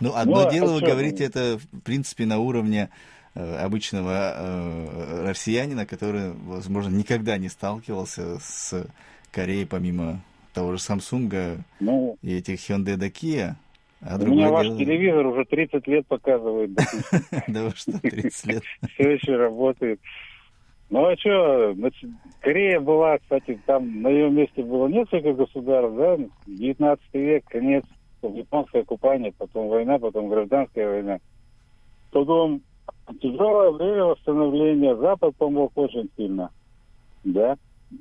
Ну, 0.00 0.12
одно 0.14 0.44
ну, 0.44 0.50
дело, 0.50 0.72
а 0.72 0.74
вы 0.74 0.80
говорите, 0.80 1.24
это, 1.24 1.58
в 1.58 1.80
принципе, 1.80 2.26
на 2.26 2.38
уровне 2.38 2.90
э, 3.34 3.56
обычного 3.56 4.34
э, 4.36 5.24
россиянина, 5.28 5.86
который, 5.86 6.32
возможно, 6.32 6.94
никогда 6.94 7.38
не 7.38 7.48
сталкивался 7.48 8.38
с 8.40 8.86
Кореей, 9.30 9.66
помимо 9.66 10.20
того 10.52 10.72
же 10.72 10.78
Samsung 10.78 11.58
ну, 11.80 12.16
и 12.22 12.36
этих 12.36 12.58
Hyundai 12.68 12.96
да 12.96 13.08
Kia. 13.08 13.54
А 14.00 14.16
у 14.16 14.26
меня 14.26 14.50
ваш 14.50 14.66
дело... 14.66 14.78
телевизор 14.78 15.26
уже 15.26 15.44
30 15.44 15.86
лет 15.88 16.06
показывает. 16.06 16.70
Да 17.48 17.64
вы 17.64 17.72
что, 17.74 17.98
30 17.98 18.46
лет? 18.46 18.62
Все 18.94 19.10
еще 19.10 19.36
работает. 19.36 20.00
Ну 20.90 21.06
а 21.06 21.16
что, 21.16 21.74
Корея 22.40 22.78
была, 22.78 23.18
кстати, 23.18 23.58
там 23.66 24.02
на 24.02 24.08
ее 24.08 24.30
месте 24.30 24.62
было 24.62 24.86
несколько 24.86 25.32
государств, 25.32 25.96
да, 25.96 26.18
19 26.46 27.04
век, 27.14 27.44
конец, 27.46 27.84
японское 28.22 28.84
купание, 28.84 29.32
потом 29.36 29.68
война, 29.68 29.98
потом 29.98 30.28
гражданская 30.28 30.88
война. 30.88 31.18
Потом 32.10 32.60
тяжелое 33.20 33.70
время 33.70 34.04
восстановления, 34.04 34.94
Запад 34.96 35.34
помог 35.36 35.72
очень 35.74 36.08
сильно, 36.16 36.50
да. 37.24 37.56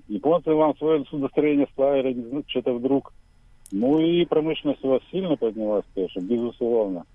Японцы 0.08 0.52
вам 0.52 0.76
свое 0.78 1.06
судостроение 1.06 1.68
сплавили, 1.72 2.14
ну, 2.14 2.44
что-то 2.48 2.74
вдруг. 2.74 3.14
Ну 3.72 4.00
и 4.00 4.26
промышленность 4.26 4.84
у 4.84 4.90
вас 4.90 5.02
сильно 5.12 5.36
поднялась, 5.36 5.86
конечно, 5.96 6.20
безусловно. 6.22 7.06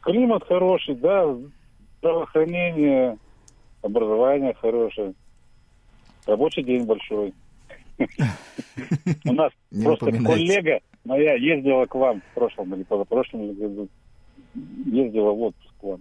Климат 0.00 0.44
хороший, 0.44 0.94
да, 0.94 1.36
здравоохранение, 1.98 3.18
образование 3.86 4.54
хорошее, 4.54 5.14
рабочий 6.26 6.62
день 6.62 6.84
большой. 6.84 7.34
У 9.24 9.32
нас 9.32 9.52
просто 9.82 10.12
коллега 10.12 10.80
моя 11.04 11.34
ездила 11.34 11.86
к 11.86 11.94
вам 11.94 12.20
в 12.20 12.34
прошлом 12.34 12.74
или 12.74 12.82
позапрошлом 12.82 13.54
году. 13.54 13.88
Ездила 14.84 15.32
в 15.32 15.42
отпуск 15.42 15.72
к 15.80 15.82
вам. 15.82 16.00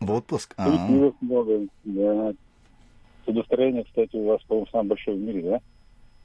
В 0.00 0.12
отпуск? 0.12 0.54
А 0.56 0.68
много, 1.20 1.66
да. 1.84 2.32
Судостроение, 3.24 3.84
кстати, 3.84 4.14
у 4.16 4.26
вас, 4.26 4.42
по-моему, 4.44 4.68
самое 4.70 4.88
большое 4.90 5.16
в 5.16 5.20
мире, 5.20 5.42
да? 5.42 5.60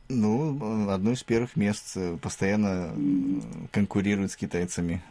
Ну, 0.09 0.89
одно 0.89 1.11
из 1.11 1.23
первых 1.23 1.55
мест 1.55 1.97
постоянно 2.21 2.93
конкурирует 3.71 4.31
с 4.31 4.35
китайцами. 4.35 5.01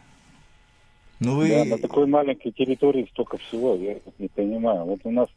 Ну, 1.19 1.35
вы... 1.35 1.49
Да, 1.49 1.65
на 1.65 1.77
такой 1.77 2.07
маленькой 2.07 2.51
территории 2.51 3.07
столько 3.11 3.37
всего, 3.37 3.75
я 3.75 3.97
не 4.19 4.27
понимаю. 4.27 4.85
Вот 4.85 5.01
у 5.03 5.11
нас 5.11 5.27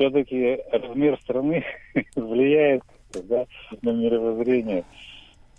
все-таки 0.00 0.58
размер 0.72 1.18
страны 1.20 1.62
влияет 2.16 2.82
да, 3.28 3.44
на 3.82 3.90
мировоззрение. 3.90 4.84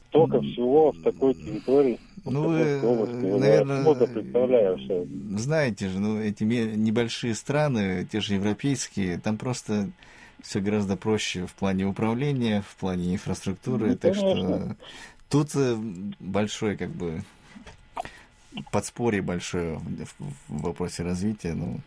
Столько 0.09 0.41
всего 0.41 0.91
в 0.91 1.01
такой 1.03 1.35
территории. 1.35 1.99
Ну, 2.25 2.49
вы, 2.49 2.81
области, 2.83 3.13
наверное, 3.13 3.83
знаете 5.37 5.87
же, 5.87 5.99
ну, 5.99 6.19
эти 6.19 6.43
небольшие 6.43 7.33
страны, 7.33 8.05
те 8.11 8.19
же 8.19 8.33
европейские, 8.33 9.19
там 9.19 9.37
просто 9.37 9.89
все 10.41 10.59
гораздо 10.59 10.97
проще 10.97 11.45
в 11.45 11.53
плане 11.53 11.85
управления, 11.85 12.63
в 12.67 12.75
плане 12.75 13.13
инфраструктуры. 13.13 13.91
Ну, 13.91 13.97
так 13.97 14.15
что 14.15 14.75
тут 15.29 15.55
э, 15.55 15.77
большой, 16.19 16.75
как 16.75 16.89
бы, 16.89 17.21
подспорье 18.71 19.21
большое 19.21 19.77
в 19.77 20.61
вопросе 20.61 21.03
развития. 21.03 21.53
Ну, 21.53 21.79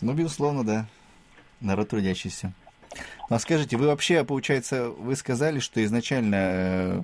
ну 0.00 0.12
безусловно, 0.12 0.64
да 0.64 0.86
народ 1.60 1.88
трудящийся. 1.88 2.52
Ну, 3.28 3.36
а 3.36 3.38
скажите, 3.38 3.76
вы 3.76 3.86
вообще, 3.86 4.24
получается, 4.24 4.90
вы 4.90 5.14
сказали, 5.14 5.60
что 5.60 5.82
изначально 5.84 6.36
э, 6.36 7.02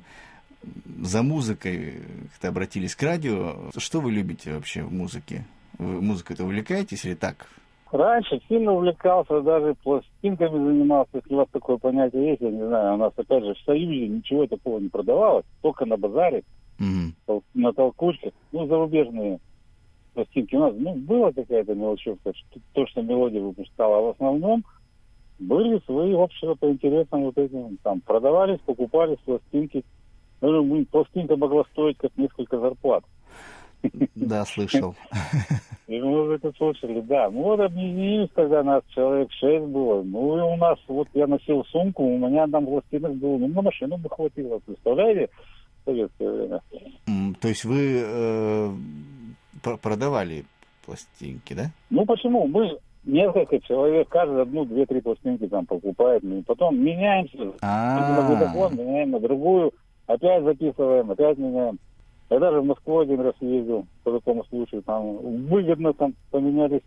за 1.00 1.22
музыкой 1.22 2.00
как-то 2.32 2.48
обратились 2.48 2.96
к 2.96 3.02
радио. 3.02 3.70
Что 3.76 4.00
вы 4.00 4.10
любите 4.10 4.52
вообще 4.52 4.82
в 4.82 4.92
музыке? 4.92 5.44
Вы 5.78 6.00
музыкой-то 6.00 6.44
увлекаетесь 6.44 7.04
или 7.04 7.14
так? 7.14 7.46
Раньше 7.92 8.40
сильно 8.48 8.72
увлекался, 8.72 9.40
даже 9.42 9.74
пластинками 9.84 10.58
занимался, 10.58 11.10
если 11.14 11.34
у 11.34 11.36
вас 11.36 11.48
такое 11.52 11.76
понятие 11.76 12.30
есть, 12.30 12.42
я 12.42 12.50
не 12.50 12.66
знаю, 12.66 12.94
у 12.94 12.96
нас 12.96 13.12
опять 13.16 13.44
же 13.44 13.54
в 13.54 13.60
Союзе 13.60 14.08
ничего 14.08 14.46
такого 14.48 14.80
не 14.80 14.88
продавалось, 14.88 15.44
только 15.62 15.86
на 15.86 15.96
базаре, 15.96 16.42
mm-hmm. 16.80 17.42
на 17.54 17.72
толкучках, 17.72 18.32
ну, 18.50 18.66
зарубежные 18.66 19.38
пластинки 20.16 20.54
у 20.56 20.60
нас, 20.60 20.74
ну, 20.78 20.94
была 20.94 21.30
какая-то 21.32 21.74
мелочевка, 21.74 22.32
что, 22.34 22.60
то, 22.72 22.86
что 22.86 23.02
мелодия 23.02 23.40
выпускала, 23.40 23.98
а 23.98 24.00
в 24.00 24.08
основном 24.10 24.64
были 25.38 25.78
свои 25.84 26.14
общества 26.14 26.54
по 26.54 26.70
интересам 26.70 27.24
вот 27.24 27.36
этим, 27.36 27.76
там, 27.82 28.00
продавались, 28.00 28.58
покупались 28.64 29.18
пластинки. 29.24 29.84
Ну, 30.40 30.86
пластинка 30.86 31.36
могла 31.36 31.64
стоить 31.72 31.98
как 31.98 32.10
несколько 32.16 32.58
зарплат. 32.58 33.04
Да, 34.14 34.44
слышал. 34.46 34.94
И 35.86 36.00
мы 36.00 36.34
это 36.34 36.52
слышали, 36.56 37.00
да. 37.02 37.30
Ну 37.30 37.42
вот 37.42 37.60
объединились, 37.60 38.30
когда 38.34 38.64
нас 38.64 38.82
человек 38.88 39.30
шесть 39.32 39.66
было. 39.66 40.02
Ну 40.02 40.36
и 40.36 40.40
у 40.40 40.56
нас, 40.56 40.78
вот 40.88 41.06
я 41.14 41.28
носил 41.28 41.64
сумку, 41.66 42.02
у 42.02 42.18
меня 42.18 42.48
там 42.48 42.66
пластинок 42.66 43.14
было, 43.14 43.38
ну 43.38 43.46
на 43.46 43.62
машину 43.62 43.96
бы 43.96 44.08
хватило, 44.08 44.58
представляете, 44.66 45.28
в 45.82 45.84
советское 45.84 46.32
время. 46.32 46.60
То 47.40 47.48
есть 47.48 47.64
вы 47.64 48.02
э, 48.04 48.70
продавали 49.62 50.44
пластинки, 50.84 51.54
да? 51.54 51.70
Ну 51.90 52.06
почему? 52.06 52.46
Мы 52.46 52.78
несколько 53.04 53.60
человек, 53.60 54.08
каждый 54.08 54.42
одну, 54.42 54.64
две, 54.64 54.86
три 54.86 55.00
пластинки 55.00 55.46
там 55.46 55.66
покупает, 55.66 56.22
и 56.24 56.42
потом 56.42 56.78
меняемся. 56.78 57.52
А. 57.62 57.98
На 57.98 58.22
магнитофон 58.22 58.76
меняем 58.76 59.10
на 59.12 59.20
другую, 59.20 59.72
опять 60.06 60.44
записываем, 60.44 61.10
опять 61.10 61.38
меняем. 61.38 61.78
Я 62.28 62.40
даже 62.40 62.60
в 62.60 62.64
Москву 62.64 62.98
один 62.98 63.20
раз 63.20 63.34
ездил 63.40 63.86
по 64.02 64.12
такому 64.12 64.44
случаю, 64.46 64.82
там 64.82 65.16
выгодно 65.46 65.92
там 65.92 66.14
поменялись. 66.30 66.82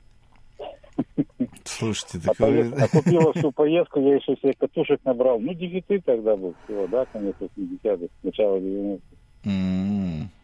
Слушайте, 1.64 2.20
так 2.20 2.36
а, 2.42 2.46
вы... 2.46 2.74
а 2.78 2.88
купила 2.90 3.32
всю 3.34 3.52
поездку, 3.54 4.02
я 4.02 4.16
еще 4.16 4.36
себе 4.36 4.54
катушек 4.54 5.00
набрал. 5.06 5.40
Ну, 5.40 5.54
дефицит 5.54 6.04
тогда 6.04 6.36
был 6.36 6.56
всего, 6.66 6.88
да, 6.88 7.06
конец 7.06 7.36
80-х, 7.40 8.08
начало 8.24 8.58
90-х. 8.58 9.02
Mm-hmm. 9.46 10.39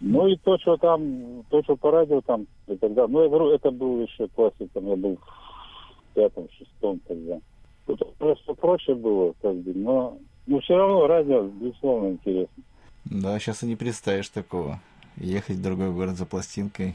Ну 0.00 0.26
и 0.26 0.36
то, 0.36 0.58
что 0.58 0.76
там, 0.76 1.44
то, 1.48 1.62
что 1.62 1.76
по 1.76 1.90
радио 1.90 2.20
там, 2.20 2.46
и 2.66 2.76
тогда, 2.76 3.06
ну 3.08 3.22
я 3.22 3.28
говорю, 3.28 3.50
это 3.50 3.70
был 3.70 4.02
еще 4.02 4.28
классик, 4.28 4.70
там 4.72 4.86
я 4.88 4.96
был 4.96 5.16
в 5.16 6.14
пятом, 6.14 6.48
шестом 6.58 7.00
тогда. 7.06 7.40
Тут 7.86 8.14
просто 8.16 8.54
проще 8.54 8.94
было, 8.94 9.34
как 9.40 9.54
бы, 9.56 9.72
но, 9.74 10.18
но 10.46 10.60
все 10.60 10.76
равно 10.76 11.06
радио, 11.06 11.44
безусловно, 11.44 12.12
интересно. 12.12 12.62
Да, 13.06 13.38
сейчас 13.38 13.62
и 13.62 13.66
не 13.66 13.76
представишь 13.76 14.28
такого. 14.28 14.80
Ехать 15.16 15.56
в 15.56 15.62
другой 15.62 15.92
город 15.92 16.16
за 16.16 16.26
пластинкой, 16.26 16.94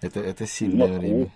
это, 0.00 0.20
это 0.20 0.46
сильное 0.46 0.88
Москву. 0.88 1.00
время. 1.00 1.30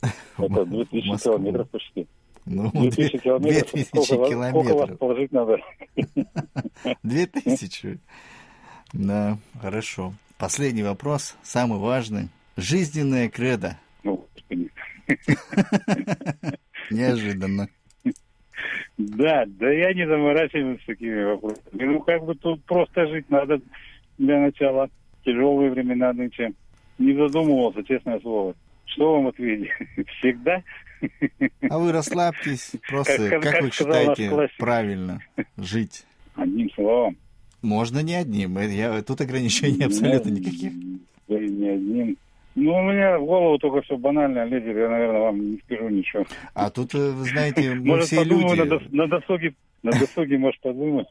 Это 0.38 0.64
2000 0.64 1.22
километров 1.22 1.70
почти. 1.70 2.06
Ну, 2.44 2.70
2000 2.72 3.18
километров. 3.18 3.72
2000 3.72 4.04
сколько 4.04 4.28
километров. 4.28 4.64
Сколько 4.64 4.86
вас 4.86 4.98
положить 4.98 5.32
надо? 5.32 5.58
2000. 7.02 7.98
Да, 8.92 9.38
хорошо. 9.60 10.14
Последний 10.38 10.82
вопрос, 10.82 11.36
самый 11.42 11.78
важный. 11.78 12.28
Жизненная 12.56 13.28
кредо. 13.28 13.78
Ну, 14.02 14.26
Неожиданно. 16.90 17.68
Да, 18.96 19.44
да 19.46 19.70
я 19.70 19.94
не 19.94 20.06
заморачиваюсь 20.06 20.82
с 20.82 20.86
такими 20.86 21.22
вопросами. 21.22 21.84
Ну, 21.84 22.00
как 22.00 22.24
бы 22.24 22.34
тут 22.34 22.64
просто 22.64 23.06
жить 23.06 23.30
надо 23.30 23.60
для 24.18 24.40
начала. 24.40 24.90
Тяжелые 25.24 25.70
времена 25.70 26.12
нынче. 26.12 26.52
Не 26.98 27.14
задумывался, 27.14 27.84
честное 27.84 28.18
слово. 28.20 28.54
Что 28.86 29.14
вам 29.14 29.28
ответить? 29.28 29.70
Всегда? 30.18 30.62
А 31.70 31.78
вы 31.78 31.92
расслабьтесь, 31.92 32.72
просто 32.88 33.28
как, 33.28 33.42
как, 33.42 33.52
как 33.52 33.62
вы 33.62 33.70
считаете 33.70 34.48
правильно 34.58 35.20
жить? 35.56 36.04
Одним 36.34 36.70
словом. 36.72 37.16
Можно 37.62 38.00
не 38.00 38.14
одним. 38.14 38.58
Я, 38.58 39.02
тут 39.02 39.20
ограничений 39.20 39.84
абсолютно 39.86 40.30
никаких. 40.30 40.72
Да 41.28 41.38
и 41.38 41.48
не 41.48 41.68
одним. 41.68 42.16
Ну, 42.54 42.74
у 42.74 42.82
меня 42.82 43.18
в 43.18 43.24
голову 43.24 43.58
только 43.58 43.82
все 43.82 43.96
банально 43.96 44.44
лезет, 44.44 44.76
я, 44.76 44.88
наверное, 44.88 45.20
вам 45.20 45.52
не 45.52 45.58
скажу 45.58 45.88
ничего. 45.90 46.24
А 46.54 46.70
тут, 46.70 46.92
э, 46.92 47.10
вы 47.10 47.24
знаете, 47.24 47.74
мы 47.74 47.84
может, 47.84 48.06
все 48.06 48.24
люди... 48.24 48.58
На, 48.58 48.66
дос, 48.66 48.82
на 48.90 49.06
досуге, 49.06 49.54
на 49.84 49.92
досуге, 49.92 50.38
может, 50.38 50.60
подумать. 50.60 51.06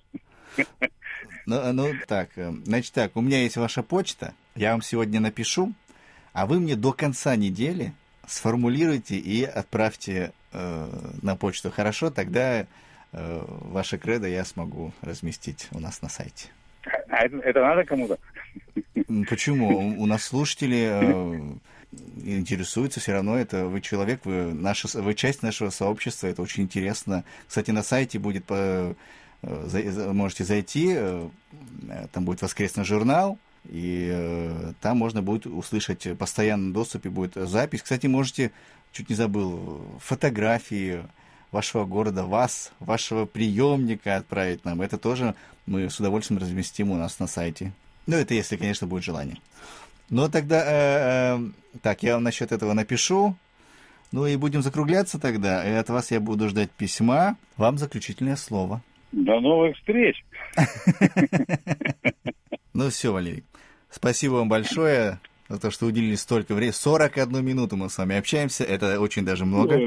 Ну, 1.46 1.72
ну, 1.72 1.88
так, 2.06 2.30
э, 2.36 2.52
значит 2.66 2.92
так, 2.94 3.16
у 3.16 3.22
меня 3.22 3.42
есть 3.44 3.56
ваша 3.56 3.82
почта, 3.82 4.34
я 4.56 4.72
вам 4.74 4.82
сегодня 4.82 5.22
напишу, 5.22 5.72
а 6.34 6.48
вы 6.48 6.60
мне 6.60 6.76
до 6.76 6.92
конца 6.92 7.38
недели 7.38 7.94
сформулируйте 8.28 9.16
и 9.16 9.44
отправьте 9.44 10.34
э, 10.52 10.88
на 11.22 11.36
почту. 11.38 11.72
Хорошо, 11.72 12.10
тогда 12.12 12.68
э, 13.14 13.44
ваше 13.48 13.98
кредо 13.98 14.28
я 14.28 14.46
смогу 14.46 14.92
разместить 15.02 15.68
у 15.72 15.80
нас 15.80 16.02
на 16.02 16.10
сайте. 16.10 16.48
А 17.10 17.26
это, 17.26 17.38
это 17.38 17.62
надо 17.62 17.84
кому-то? 17.84 18.18
Почему? 19.30 20.02
У 20.02 20.06
нас 20.06 20.24
слушатели 20.24 20.90
э, 20.92 21.56
интересуются 22.24 23.00
все 23.00 23.14
равно. 23.14 23.38
Это 23.38 23.66
вы 23.66 23.82
человек, 23.82 24.22
вы, 24.26 24.54
наша, 24.54 24.88
вы 25.00 25.14
часть 25.14 25.44
нашего 25.44 25.70
сообщества, 25.70 26.28
это 26.28 26.42
очень 26.42 26.64
интересно. 26.64 27.24
Кстати, 27.48 27.72
на 27.72 27.84
сайте 27.84 28.20
будет, 28.20 28.46
по, 28.46 28.96
э, 29.44 30.12
можете 30.14 30.44
зайти, 30.44 30.94
э, 30.96 31.28
там 32.12 32.26
будет 32.26 32.42
воскресный 32.42 32.84
журнал, 32.84 33.38
и 33.70 34.50
там 34.80 34.98
можно 34.98 35.22
будет 35.22 35.46
услышать 35.46 36.06
в 36.06 36.16
постоянном 36.16 36.72
доступе 36.72 37.10
будет 37.10 37.34
запись. 37.36 37.82
Кстати, 37.82 38.08
можете, 38.08 38.52
чуть 38.94 39.10
не 39.10 39.16
забыл, 39.16 39.82
фотографии 40.00 41.04
вашего 41.52 41.86
города, 41.86 42.24
вас, 42.24 42.72
вашего 42.80 43.26
приемника 43.26 44.18
отправить 44.18 44.66
нам. 44.66 44.82
Это 44.82 44.98
тоже 44.98 45.36
мы 45.66 45.90
с 45.90 46.00
удовольствием 46.00 46.40
разместим 46.40 46.92
у 46.92 46.96
нас 46.96 47.20
на 47.20 47.28
сайте. 47.28 47.74
Ну, 48.06 48.16
это 48.16 48.34
если, 48.34 48.58
конечно, 48.58 48.88
будет 48.88 49.04
желание. 49.04 49.38
Ну, 50.10 50.30
тогда, 50.30 50.64
э, 50.66 51.38
э, 51.38 51.80
так, 51.82 52.04
я 52.04 52.14
вам 52.14 52.24
насчет 52.24 52.52
этого 52.52 52.74
напишу. 52.74 53.36
Ну 54.12 54.26
и 54.26 54.38
будем 54.38 54.62
закругляться 54.62 55.20
тогда. 55.20 55.68
И 55.68 55.74
от 55.74 55.90
вас 55.90 56.12
я 56.12 56.22
буду 56.22 56.48
ждать 56.48 56.72
письма. 56.72 57.36
Вам 57.58 57.78
заключительное 57.78 58.38
слово. 58.38 58.82
До 59.12 59.40
новых 59.40 59.76
встреч! 59.78 60.24
Ну 62.74 62.92
все, 62.92 63.12
Валерий. 63.12 63.44
Спасибо 63.90 64.34
вам 64.34 64.50
большое 64.50 65.20
за 65.50 65.60
то, 65.60 65.72
что 65.72 65.86
уделили 65.86 66.16
столько 66.16 66.54
времени. 66.54 66.74
41 66.74 67.44
минуту 67.44 67.78
мы 67.78 67.90
с 67.90 67.98
вами 67.98 68.18
общаемся. 68.18 68.64
Это 68.64 69.00
очень 69.00 69.26
даже 69.26 69.46
много. 69.46 69.80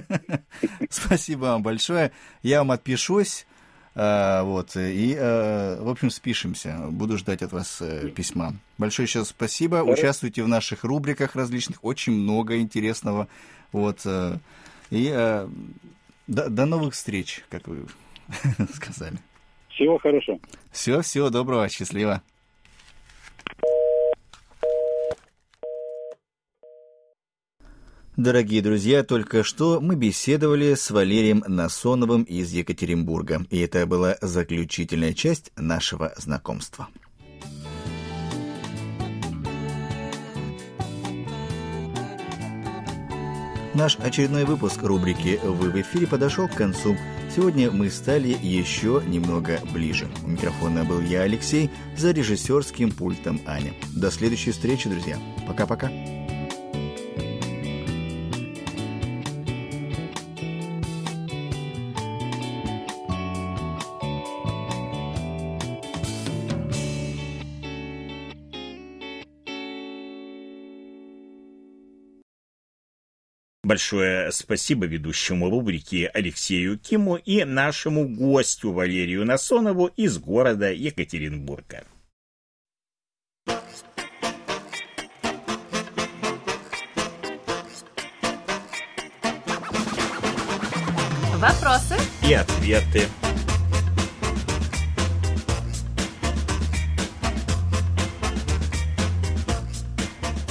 Спасибо 0.90 1.42
вам 1.44 1.62
большое. 1.62 2.12
Я 2.42 2.58
вам 2.58 2.72
отпишусь. 2.72 3.46
А, 3.94 4.42
вот, 4.42 4.74
и, 4.76 5.14
а, 5.18 5.82
в 5.82 5.88
общем, 5.88 6.10
спишемся. 6.10 6.78
Буду 6.88 7.18
ждать 7.18 7.42
от 7.42 7.52
вас 7.52 7.82
э, 7.82 8.08
письма. 8.08 8.54
Большое 8.78 9.06
еще 9.06 9.24
спасибо. 9.24 9.80
Хорошо. 9.80 9.92
Участвуйте 9.92 10.42
в 10.42 10.48
наших 10.48 10.84
рубриках 10.84 11.36
различных. 11.36 11.84
Очень 11.84 12.14
много 12.14 12.58
интересного. 12.58 13.28
Вот, 13.70 14.00
э, 14.06 14.38
и 14.90 15.10
э, 15.12 15.46
до, 16.26 16.48
до 16.48 16.66
новых 16.66 16.94
встреч, 16.94 17.44
как 17.50 17.68
вы 17.68 17.84
сказали. 18.74 19.18
Всего 19.68 19.98
хорошего. 19.98 20.38
Все, 20.70 21.02
всего 21.02 21.28
доброго, 21.28 21.68
счастливо. 21.68 22.22
Дорогие 28.16 28.60
друзья, 28.60 29.04
только 29.04 29.42
что 29.42 29.80
мы 29.80 29.96
беседовали 29.96 30.74
с 30.74 30.90
Валерием 30.90 31.42
Насоновым 31.46 32.24
из 32.24 32.52
Екатеринбурга, 32.52 33.46
и 33.48 33.58
это 33.58 33.86
была 33.86 34.18
заключительная 34.20 35.14
часть 35.14 35.50
нашего 35.56 36.12
знакомства. 36.18 36.88
Наш 43.72 43.96
очередной 43.98 44.44
выпуск 44.44 44.82
рубрики 44.82 45.40
«Вы 45.42 45.70
в 45.70 45.80
эфире» 45.80 46.06
подошел 46.06 46.46
к 46.46 46.54
концу. 46.54 46.94
Сегодня 47.34 47.70
мы 47.70 47.88
стали 47.88 48.36
еще 48.42 49.02
немного 49.06 49.58
ближе. 49.72 50.06
У 50.22 50.28
микрофона 50.28 50.84
был 50.84 51.00
я, 51.00 51.22
Алексей, 51.22 51.70
за 51.96 52.10
режиссерским 52.10 52.92
пультом 52.92 53.40
Аня. 53.46 53.72
До 53.96 54.10
следующей 54.10 54.50
встречи, 54.50 54.90
друзья. 54.90 55.16
Пока-пока. 55.46 55.90
Большое 73.72 74.30
спасибо 74.32 74.84
ведущему 74.84 75.48
рубрики 75.48 76.10
Алексею 76.12 76.78
Киму 76.78 77.16
и 77.16 77.42
нашему 77.44 78.06
гостю 78.06 78.70
Валерию 78.70 79.24
Насонову 79.24 79.86
из 79.86 80.18
города 80.18 80.70
Екатеринбурга. 80.70 81.86
Вопросы 91.36 91.96
и 92.28 92.34
ответы. 92.34 93.08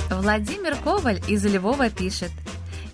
Владимир 0.09 0.75
Коваль 0.77 1.21
из 1.27 1.45
Львова 1.45 1.91
пишет. 1.91 2.31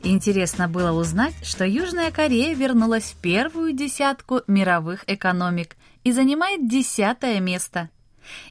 Интересно 0.10 0.70
было 0.70 0.94
узнать, 0.98 1.36
что 1.44 1.66
Южная 1.66 2.12
Корея 2.12 2.56
вернулась 2.56 3.12
в 3.12 3.16
первую 3.16 3.74
десятку 3.74 4.40
мировых 4.48 5.04
экономик 5.06 5.76
и 6.06 6.14
занимает 6.14 6.70
десятое 6.70 7.42
место. 7.42 7.90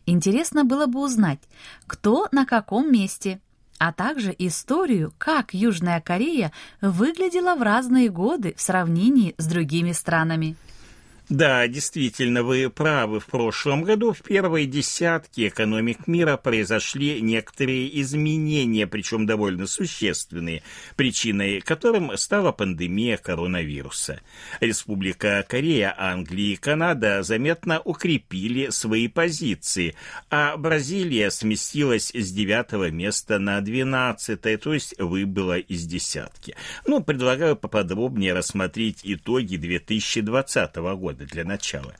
Интересно 0.05 0.65
было 0.65 0.85
бы 0.85 1.01
узнать, 1.01 1.39
кто 1.87 2.29
на 2.31 2.45
каком 2.45 2.93
месте, 2.93 3.41
а 3.79 3.95
также 3.95 4.37
историю, 4.39 5.15
как 5.17 5.55
Южная 5.55 6.03
Корея 6.03 6.53
выглядела 6.83 7.55
в 7.55 7.63
разные 7.63 8.11
годы 8.11 8.53
в 8.55 8.61
сравнении 8.61 9.35
с 9.39 9.47
другими 9.47 9.93
странами. 9.93 10.57
Да, 11.29 11.67
действительно, 11.67 12.45
вы 12.45 12.71
правы. 12.71 13.19
В 13.19 13.27
прошлом 13.27 13.83
году 13.83 14.13
в 14.13 14.23
первой 14.23 14.67
десятке 14.67 15.49
экономик 15.49 16.07
мира 16.07 16.37
произошли 16.37 17.21
некоторые 17.21 18.01
изменения, 18.01 18.87
причем 18.87 19.27
довольно 19.27 19.67
существенные, 19.67 20.63
причиной 20.95 21.61
которым 21.61 22.17
стала 22.17 22.53
пандемия 22.53 23.17
коронавируса. 23.17 24.21
Республика 24.61 25.45
Корея, 25.49 25.97
Англия 25.99 26.53
и 26.53 26.57
Канада 26.57 27.25
заметно 27.25 27.81
укрепили 27.81 28.71
свои 28.71 29.09
позиции, 29.09 29.97
а 30.31 30.57
Бразилия 30.57 31.33
сместилась 31.33 32.13
с 32.15 32.31
девятого 32.31 32.93
места 32.93 33.41
на 33.41 33.61
двенадцатое, 33.63 34.59
то 34.59 34.73
есть 34.73 34.95
выбыла 35.01 35.59
из 35.59 35.87
десятки. 35.87 36.55
Ну, 36.87 37.03
предлагаю 37.03 37.57
поподробнее 37.57 38.33
рассмотреть 38.33 39.01
итоги 39.03 39.57
2020 39.57 40.77
года 40.77 41.16
года 41.17 41.27
для 41.27 41.45
начала. 41.45 41.95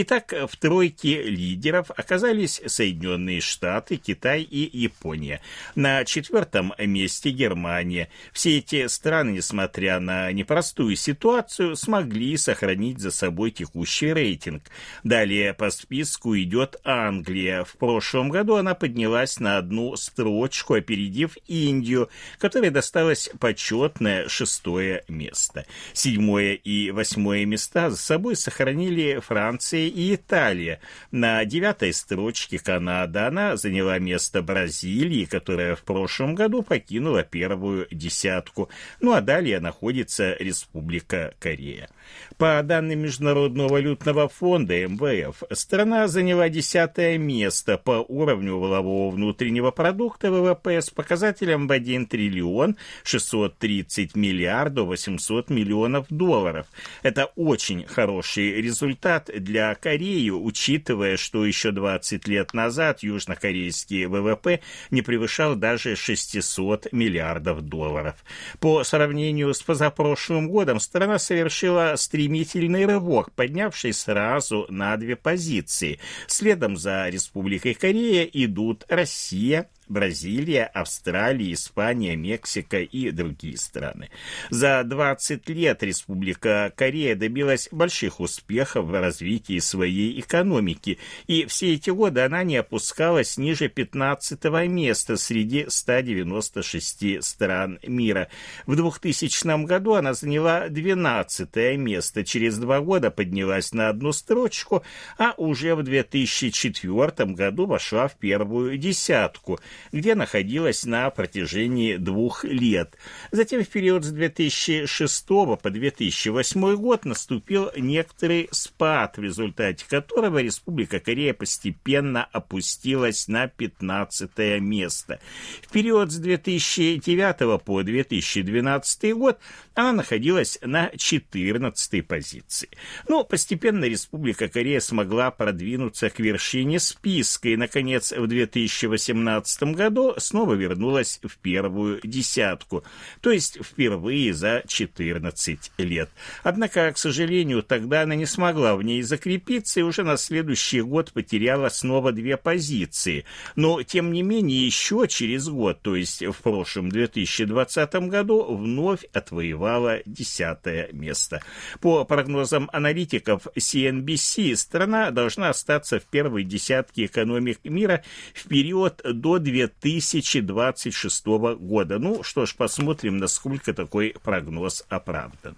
Итак, 0.00 0.32
в 0.48 0.56
тройке 0.56 1.24
лидеров 1.24 1.90
оказались 1.90 2.62
Соединенные 2.64 3.40
Штаты, 3.40 3.96
Китай 3.96 4.42
и 4.42 4.78
Япония. 4.78 5.40
На 5.74 6.04
четвертом 6.04 6.72
месте 6.78 7.30
Германия. 7.30 8.08
Все 8.32 8.58
эти 8.58 8.86
страны, 8.86 9.30
несмотря 9.30 9.98
на 9.98 10.30
непростую 10.30 10.94
ситуацию, 10.94 11.74
смогли 11.74 12.36
сохранить 12.36 13.00
за 13.00 13.10
собой 13.10 13.50
текущий 13.50 14.12
рейтинг. 14.12 14.62
Далее 15.02 15.52
по 15.52 15.68
списку 15.70 16.38
идет 16.38 16.76
Англия. 16.84 17.64
В 17.64 17.72
прошлом 17.76 18.28
году 18.28 18.54
она 18.54 18.74
поднялась 18.74 19.40
на 19.40 19.58
одну 19.58 19.96
строчку, 19.96 20.74
опередив 20.74 21.36
Индию, 21.48 22.08
которой 22.38 22.70
досталось 22.70 23.30
почетное 23.40 24.28
шестое 24.28 25.02
место. 25.08 25.66
Седьмое 25.92 26.52
и 26.52 26.92
восьмое 26.92 27.44
места 27.46 27.90
за 27.90 27.96
собой 27.96 28.36
сохранили 28.36 29.18
Франция 29.18 29.87
и 29.88 30.14
Италия. 30.14 30.80
На 31.10 31.44
девятой 31.44 31.92
строчке 31.92 32.58
Канада. 32.58 33.28
Она 33.28 33.56
заняла 33.56 33.98
место 33.98 34.42
Бразилии, 34.42 35.24
которая 35.24 35.74
в 35.74 35.82
прошлом 35.82 36.34
году 36.34 36.62
покинула 36.62 37.22
первую 37.22 37.88
десятку. 37.90 38.68
Ну 39.00 39.12
а 39.12 39.20
далее 39.20 39.60
находится 39.60 40.34
Республика 40.38 41.34
Корея. 41.38 41.88
По 42.36 42.62
данным 42.62 43.00
Международного 43.00 43.68
валютного 43.68 44.28
фонда 44.28 44.86
МВФ, 44.86 45.42
страна 45.52 46.06
заняла 46.08 46.48
десятое 46.48 47.18
место 47.18 47.78
по 47.78 48.04
уровню 48.06 48.56
волового 48.56 49.10
внутреннего 49.10 49.70
продукта 49.72 50.30
ВВП 50.30 50.80
с 50.80 50.90
показателем 50.90 51.66
в 51.66 51.72
1 51.72 52.06
триллион 52.06 52.76
630 53.02 54.14
миллиардов 54.14 54.86
800 54.86 55.50
миллионов 55.50 56.06
долларов. 56.10 56.66
Это 57.02 57.26
очень 57.36 57.84
хороший 57.86 58.60
результат 58.60 59.30
для 59.34 59.74
Кореи, 59.80 60.30
учитывая, 60.30 61.16
что 61.16 61.44
еще 61.44 61.70
20 61.70 62.28
лет 62.28 62.54
назад 62.54 63.02
южнокорейский 63.02 64.06
ВВП 64.06 64.60
не 64.90 65.02
превышал 65.02 65.54
даже 65.54 65.96
600 65.96 66.92
миллиардов 66.92 67.62
долларов. 67.62 68.16
По 68.60 68.84
сравнению 68.84 69.54
с 69.54 69.62
позапрошлым 69.62 70.48
годом 70.48 70.80
страна 70.80 71.18
совершила 71.18 71.94
стремительный 71.96 72.86
рывок, 72.86 73.32
поднявшись 73.32 74.00
сразу 74.00 74.66
на 74.68 74.96
две 74.96 75.16
позиции. 75.16 75.98
Следом 76.26 76.76
за 76.76 77.08
Республикой 77.08 77.74
Корея 77.74 78.24
идут 78.24 78.84
Россия, 78.88 79.68
Бразилия, 79.88 80.64
Австралия, 80.64 81.52
Испания, 81.52 82.16
Мексика 82.16 82.78
и 82.80 83.10
другие 83.10 83.56
страны. 83.56 84.10
За 84.50 84.82
20 84.84 85.48
лет 85.48 85.82
Республика 85.82 86.72
Корея 86.76 87.14
добилась 87.14 87.68
больших 87.72 88.20
успехов 88.20 88.86
в 88.86 88.92
развитии 88.92 89.58
своей 89.58 90.20
экономики, 90.20 90.98
и 91.26 91.46
все 91.46 91.74
эти 91.74 91.90
годы 91.90 92.20
она 92.20 92.44
не 92.44 92.56
опускалась 92.56 93.36
ниже 93.36 93.68
15 93.68 94.44
места 94.68 95.16
среди 95.16 95.66
196 95.68 97.24
стран 97.24 97.78
мира. 97.86 98.28
В 98.66 98.76
2000 98.76 99.64
году 99.64 99.94
она 99.94 100.14
заняла 100.14 100.68
12 100.68 101.76
место, 101.76 102.24
через 102.24 102.58
два 102.58 102.80
года 102.80 103.10
поднялась 103.10 103.72
на 103.72 103.88
одну 103.88 104.12
строчку, 104.12 104.82
а 105.18 105.34
уже 105.36 105.74
в 105.74 105.82
2004 105.82 107.32
году 107.32 107.66
вошла 107.66 108.08
в 108.08 108.16
первую 108.16 108.76
десятку, 108.78 109.58
где 109.92 110.14
находилась 110.14 110.84
на 110.84 111.10
протяжении 111.10 111.96
двух 111.96 112.44
лет. 112.44 112.96
Затем 113.30 113.64
в 113.64 113.68
период 113.68 114.04
с 114.04 114.10
2006 114.10 115.26
по 115.26 115.58
2008 115.62 116.76
год 116.76 117.04
наступил 117.04 117.70
некоторый 117.76 118.48
спад, 118.52 119.18
в 119.18 119.22
результате 119.22 119.84
которого 119.88 120.38
Республика 120.42 121.00
Корея 121.00 121.34
постепенно 121.34 122.24
опустилась 122.24 123.28
на 123.28 123.48
15 123.48 124.60
место. 124.60 125.20
В 125.62 125.72
период 125.72 126.12
с 126.12 126.16
2009 126.16 127.62
по 127.62 127.82
2012 127.82 129.14
год 129.14 129.38
она 129.78 129.92
находилась 129.92 130.58
на 130.60 130.90
14 130.96 132.04
позиции. 132.04 132.68
Но 133.06 133.22
постепенно 133.22 133.84
Республика 133.84 134.48
Корея 134.48 134.80
смогла 134.80 135.30
продвинуться 135.30 136.10
к 136.10 136.18
вершине 136.18 136.80
списка 136.80 137.50
и, 137.50 137.56
наконец, 137.56 138.10
в 138.10 138.26
2018 138.26 139.62
году 139.74 140.14
снова 140.18 140.54
вернулась 140.54 141.20
в 141.22 141.38
первую 141.38 142.00
десятку, 142.02 142.82
то 143.20 143.30
есть 143.30 143.64
впервые 143.64 144.34
за 144.34 144.64
14 144.66 145.70
лет. 145.78 146.10
Однако, 146.42 146.90
к 146.92 146.98
сожалению, 146.98 147.62
тогда 147.62 148.02
она 148.02 148.16
не 148.16 148.26
смогла 148.26 148.74
в 148.74 148.82
ней 148.82 149.02
закрепиться 149.02 149.78
и 149.78 149.84
уже 149.84 150.02
на 150.02 150.16
следующий 150.16 150.80
год 150.80 151.12
потеряла 151.12 151.68
снова 151.68 152.10
две 152.10 152.36
позиции. 152.36 153.24
Но, 153.54 153.84
тем 153.84 154.12
не 154.12 154.22
менее, 154.22 154.66
еще 154.66 155.06
через 155.08 155.48
год, 155.48 155.82
то 155.82 155.94
есть 155.94 156.24
в 156.24 156.42
прошлом 156.42 156.88
2020 156.88 157.94
году, 158.08 158.56
вновь 158.56 159.04
отвоевала 159.12 159.67
десятое 160.06 160.88
место. 160.92 161.40
По 161.80 162.04
прогнозам 162.04 162.70
аналитиков 162.72 163.46
CNBC, 163.56 164.56
страна 164.56 165.10
должна 165.10 165.50
остаться 165.50 166.00
в 166.00 166.04
первой 166.04 166.44
десятке 166.44 167.06
экономик 167.06 167.60
мира 167.64 168.02
в 168.34 168.48
период 168.48 169.00
до 169.04 169.38
2026 169.38 171.26
года. 171.26 171.98
Ну 171.98 172.22
что 172.22 172.46
ж, 172.46 172.54
посмотрим, 172.54 173.18
насколько 173.18 173.74
такой 173.74 174.14
прогноз 174.22 174.84
оправдан. 174.88 175.56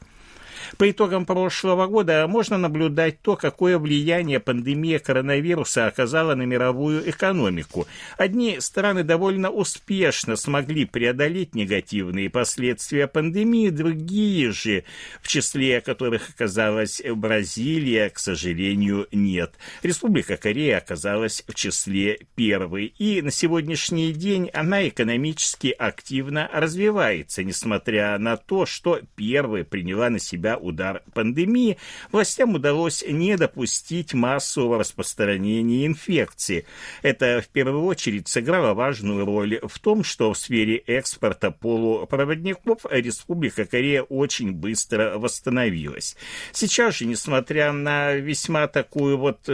По 0.77 0.91
итогам 0.91 1.27
прошлого 1.27 1.87
года 1.87 2.27
можно 2.29 2.59
наблюдать 2.59 3.21
то, 3.21 3.37
какое 3.37 3.79
влияние 3.79 4.41
пандемия 4.41 4.99
коронавируса 4.99 5.87
оказала 5.87 6.35
на 6.35 6.43
мировую 6.43 7.09
экономику. 7.09 7.87
Одни 8.17 8.61
страны 8.61 9.03
довольно 9.03 9.51
успешно 9.51 10.37
смогли 10.37 10.85
преодолеть 10.85 11.55
негативные 11.55 12.31
последствия 12.31 13.07
пандемии, 13.07 13.71
другие 13.71 14.53
же, 14.53 14.85
в 15.21 15.29
числе 15.29 15.81
которых 15.81 16.31
оказалась 16.31 17.03
Бразилия, 17.03 18.11
к 18.11 18.19
сожалению, 18.19 19.09
нет. 19.13 19.55
Республика 19.83 20.37
Корея 20.37 20.79
оказалась 20.79 21.43
в 21.47 21.55
числе 21.55 22.21
первой, 22.35 22.95
и 22.99 23.23
на 23.23 23.31
сегодняшний 23.31 24.13
день 24.13 24.51
она 24.53 24.87
экономически 24.89 25.69
активно 25.69 26.49
развивается, 26.53 27.43
несмотря 27.43 28.19
на 28.19 28.37
то, 28.37 28.67
что 28.67 29.01
первой 29.17 29.65
приняла 29.65 30.11
на 30.11 30.19
себя 30.19 30.57
удар 30.61 31.03
пандемии, 31.15 31.79
властям 32.13 32.55
удалось 32.55 33.05
не 33.07 33.37
допустить 33.37 34.15
массового 34.15 34.79
распространения 34.79 35.87
инфекции. 35.87 36.67
Это 37.03 37.43
в 37.43 37.49
первую 37.49 37.85
очередь 37.85 38.29
сыграло 38.29 38.75
важную 38.75 39.25
роль 39.25 39.61
в 39.63 39.79
том, 39.79 40.05
что 40.05 40.33
в 40.33 40.39
сфере 40.39 40.77
экспорта 40.77 41.51
полупроводников 41.51 42.87
Республика 42.91 43.65
Корея 43.65 44.03
очень 44.03 44.53
быстро 44.53 45.19
восстановилась. 45.19 46.17
Сейчас 46.53 46.97
же, 46.97 47.07
несмотря 47.07 47.73
на 47.73 48.15
весьма 48.15 48.67
такую 48.67 49.19
вот 49.19 49.49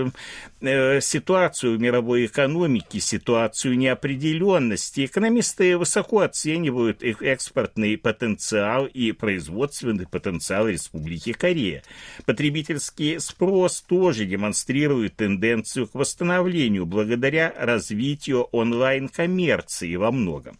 э, 0.61 1.01
ситуацию 1.01 1.77
в 1.77 1.81
мировой 1.81 2.27
экономике, 2.27 3.01
ситуацию 3.01 3.79
неопределенности, 3.79 5.07
экономисты 5.07 5.79
высоко 5.79 6.21
оценивают 6.21 7.03
их 7.03 7.23
экспортный 7.23 7.97
потенциал 7.97 8.87
и 8.87 9.12
производственный 9.12 10.07
потенциал 10.07 10.69
республики 10.69 10.96
Республики 10.97 11.33
Корея. 11.33 11.83
Потребительский 12.25 13.19
спрос 13.19 13.83
тоже 13.83 14.25
демонстрирует 14.25 15.17
тенденцию 15.17 15.87
к 15.87 15.95
восстановлению 15.95 16.87
благодаря 16.87 17.53
развитию 17.57 18.45
онлайн-коммерции 18.45 19.95
во 19.97 20.11
многом. 20.11 20.59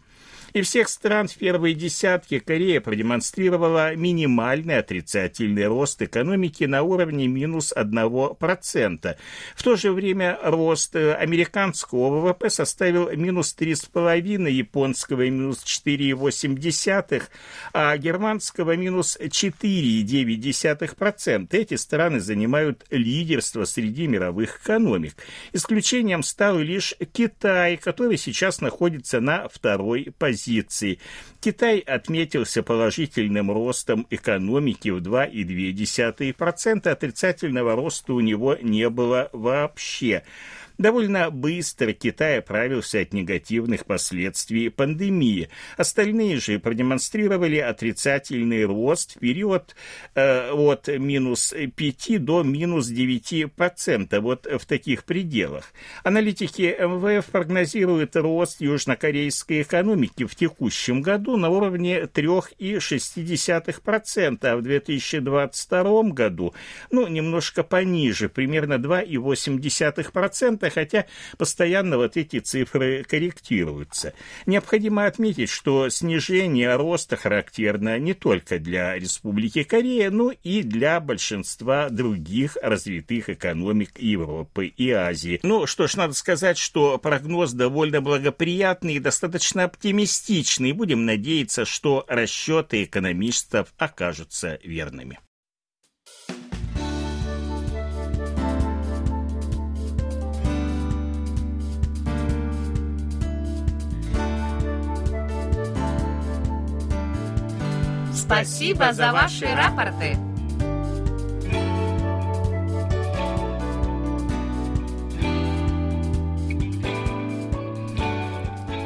И 0.53 0.63
всех 0.63 0.89
стран 0.89 1.29
в 1.29 1.37
первой 1.37 1.75
десятке 1.75 2.41
Корея 2.41 2.81
продемонстрировала 2.81 3.95
минимальный 3.95 4.79
отрицательный 4.79 5.67
рост 5.67 6.01
экономики 6.03 6.65
на 6.65 6.83
уровне 6.83 7.27
минус 7.27 7.75
1%. 7.77 9.17
В 9.55 9.63
то 9.63 9.77
же 9.77 9.93
время 9.93 10.39
рост 10.43 10.97
американского 10.97 12.21
ВВП 12.21 12.49
составил 12.51 13.11
минус 13.11 13.55
3,5%, 13.59 14.51
японского 14.51 15.29
минус 15.29 15.63
4,8%, 15.65 17.23
а 17.73 17.99
германского 17.99 18.77
минус 18.77 19.19
4,9%. 19.21 21.49
Эти 21.51 21.75
страны 21.75 22.21
занимают 22.21 22.87
лидерство 22.91 23.65
среди 23.65 24.07
мировых 24.07 24.61
экономик. 24.63 25.17
Исключением 25.53 26.23
стал 26.23 26.59
лишь 26.59 26.95
Китай, 27.13 27.77
который 27.77 28.17
сейчас 28.17 28.61
находится 28.61 29.21
на 29.21 29.49
второй 29.49 30.13
позиции 30.17 30.46
позиций. 30.47 30.99
Китай 31.47 31.79
отметился 31.79 32.65
положительным 32.65 33.53
ростом 33.53 34.05
экономики 34.11 34.89
в 34.89 34.97
2,2%, 34.97 36.89
отрицательного 36.89 37.77
роста 37.77 38.15
у 38.15 38.21
него 38.21 38.57
не 38.61 38.91
было 38.91 39.31
вообще. 39.33 40.25
Довольно 40.79 41.31
быстро 41.31 41.93
Китай 41.93 42.41
оправился 42.41 43.01
от 43.01 43.15
негативных 43.15 43.87
последствий 43.87 44.69
пандемии. 44.69 45.49
Остальные 45.79 46.39
же 46.39 46.59
продемонстрировали 46.59 47.57
отрицательный 47.57 48.65
рост 48.65 49.17
в 49.17 49.21
период 49.21 49.75
э, 50.15 50.51
от 50.51 50.89
минус 50.89 51.55
5 51.77 52.25
до 52.25 52.43
минус 52.43 52.91
9%, 52.91 54.21
вот 54.21 54.47
в 54.47 54.67
таких 54.67 55.05
пределах. 55.05 55.73
Аналитики 56.05 56.77
МВФ 56.79 57.25
прогнозируют 57.27 58.15
рост 58.17 58.61
южнокорейской 58.61 59.63
экономики 59.63 60.27
в 60.27 60.35
текущем 60.35 61.01
году 61.01 61.36
на 61.37 61.51
уровне 61.51 62.03
3,6%, 62.03 64.47
а 64.47 64.57
в 64.57 64.63
2022 64.63 66.03
году, 66.11 66.55
ну, 66.91 67.07
немножко 67.07 67.63
пониже, 67.63 68.29
примерно 68.29 68.75
2,8%, 68.75 70.71
хотя 70.71 71.07
постоянно 71.39 71.99
вот 71.99 72.17
эти 72.17 72.41
цифры 72.41 73.05
корректируются. 73.05 74.13
Необходимо 74.47 75.07
отметить, 75.07 75.51
что 75.51 75.89
снижение 75.89 76.75
роста 76.77 77.17
характерно 77.17 77.99
не 77.99 78.15
только 78.15 78.59
для 78.59 78.99
Республики 78.99 79.63
Корея, 79.63 80.11
но 80.11 80.31
и 80.31 80.63
для 80.63 81.01
большинства 81.01 81.89
других 81.91 82.57
развитых 82.63 83.31
экономик 83.31 83.99
Европы 83.99 84.67
и 84.67 84.91
Азии. 84.91 85.41
Ну 85.43 85.67
что 85.67 85.87
ж, 85.87 85.97
надо 85.97 86.15
сказать, 86.15 86.59
что 86.59 86.99
прогноз 86.99 87.53
довольно 87.53 88.01
благоприятный 88.01 88.95
и 88.95 89.01
достаточно 89.01 89.65
оптимистичный. 89.65 90.73
Будем 90.73 91.05
надеяться, 91.05 91.26
что 91.65 92.05
расчеты 92.09 92.85
экономистов 92.85 93.75
окажутся 93.79 94.61
верными. 94.63 95.19
Спасибо 108.15 108.93
за 108.93 109.13
ваши 109.13 109.47
рапорты. 109.47 110.26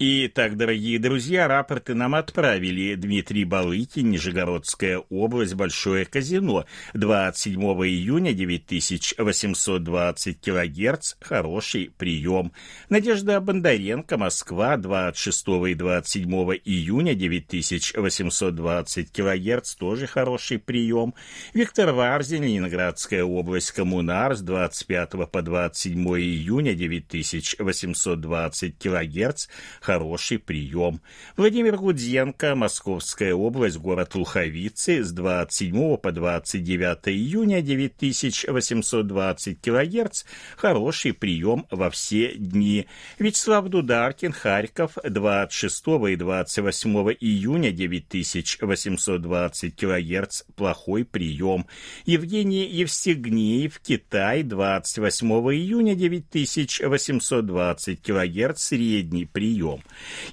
Итак, 0.00 0.56
дорогие 0.56 0.98
друзья, 0.98 1.46
рапорты 1.46 1.94
нам 1.94 2.16
отправили 2.16 2.96
Дмитрий 2.96 3.44
Балыкин, 3.44 4.10
Нижегородская 4.10 5.04
область, 5.08 5.54
Большое 5.54 6.04
казино. 6.04 6.64
27 6.94 7.62
июня 7.62 8.32
9820 8.32 10.40
килогерц, 10.40 11.14
хороший 11.20 11.92
прием. 11.96 12.50
Надежда 12.88 13.40
Бондаренко, 13.40 14.18
Москва, 14.18 14.76
26 14.76 15.48
и 15.68 15.74
27 15.74 16.28
июня 16.64 17.14
9820 17.14 19.12
килогерц, 19.12 19.76
тоже 19.76 20.08
хороший 20.08 20.58
прием. 20.58 21.14
Виктор 21.54 21.92
Варзин, 21.92 22.42
Ленинградская 22.42 23.22
область, 23.22 23.70
Коммунар, 23.70 24.34
с 24.34 24.40
25 24.40 25.30
по 25.30 25.40
27 25.40 26.04
июня 26.18 26.74
9820 26.74 28.76
килогерц, 28.76 29.46
хороший 29.84 30.38
прием. 30.38 31.00
Владимир 31.36 31.76
Гудзенко, 31.76 32.54
Московская 32.54 33.34
область, 33.34 33.76
город 33.76 34.14
Луховицы, 34.14 35.04
с 35.04 35.12
27 35.12 35.98
по 35.98 36.10
29 36.10 37.08
июня 37.08 37.60
9820 37.60 39.60
килогерц, 39.60 40.24
хороший 40.56 41.12
прием 41.12 41.66
во 41.70 41.90
все 41.90 42.32
дни. 42.34 42.86
Вячеслав 43.18 43.68
Дударкин, 43.68 44.32
Харьков, 44.32 44.96
26 45.04 45.86
и 46.08 46.16
28 46.16 46.90
июня 47.20 47.70
9820 47.70 49.76
килогерц, 49.76 50.44
плохой 50.56 51.04
прием. 51.04 51.66
Евгений 52.06 52.64
Евстигнеев, 52.64 53.78
Китай, 53.80 54.44
28 54.44 55.28
июня 55.52 55.94
9820 55.94 58.00
килогерц, 58.00 58.62
средний 58.62 59.26
прием 59.26 59.73
прием. 59.74 59.82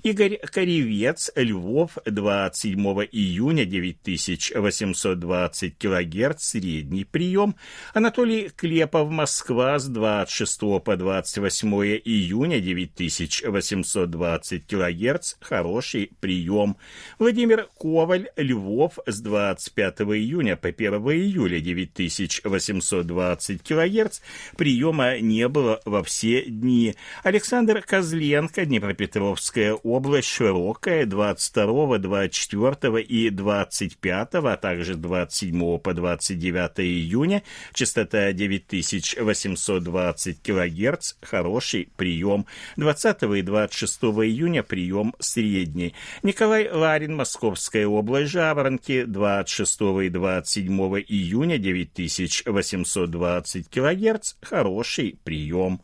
Игорь 0.03 0.37
Коревец, 0.37 1.31
Львов, 1.35 1.97
27 2.05 2.79
июня, 3.11 3.65
9820 3.65 5.77
килогерц, 5.77 6.43
средний 6.43 7.03
прием. 7.05 7.55
Анатолий 7.93 8.49
Клепов, 8.49 9.09
Москва, 9.09 9.79
с 9.79 9.87
26 9.87 10.59
по 10.83 10.97
28 10.97 11.73
июня, 12.03 12.59
9820 12.59 14.65
килогерц, 14.65 15.35
хороший 15.39 16.11
прием. 16.19 16.77
Владимир 17.19 17.69
Коваль, 17.77 18.31
Львов, 18.35 18.97
с 19.05 19.21
25 19.21 20.01
июня 20.01 20.55
по 20.55 20.69
1 20.69 20.93
июля, 20.93 21.59
9820 21.59 23.61
килогерц, 23.61 24.21
приема 24.57 25.19
не 25.19 25.47
было 25.47 25.79
во 25.85 26.01
все 26.03 26.43
дни. 26.45 26.95
Александр 27.23 27.81
Козленко, 27.81 28.65
Днепропетровск, 28.65 29.21
Днепропетровская 29.31 29.73
область 29.73 30.27
широкая 30.27 31.05
22, 31.05 31.99
24 31.99 33.01
и 33.01 33.29
25, 33.29 34.27
а 34.33 34.57
также 34.57 34.95
27 34.95 35.79
по 35.79 35.93
29 35.93 36.79
июня, 36.79 37.43
частота 37.73 38.33
9820 38.33 40.41
кГц, 40.41 41.13
хороший 41.21 41.87
прием. 41.95 42.45
20 42.75 43.23
и 43.23 43.41
26 43.41 44.03
июня 44.03 44.63
прием 44.63 45.15
средний. 45.19 45.95
Николай 46.23 46.69
Ларин, 46.69 47.15
Московская 47.15 47.87
область, 47.87 48.31
Жаворонки, 48.31 49.05
26 49.05 49.81
и 50.03 50.09
27 50.09 50.77
июня 51.07 51.57
9820 51.57 53.69
кГц, 53.69 54.33
хороший 54.41 55.17
прием. 55.23 55.79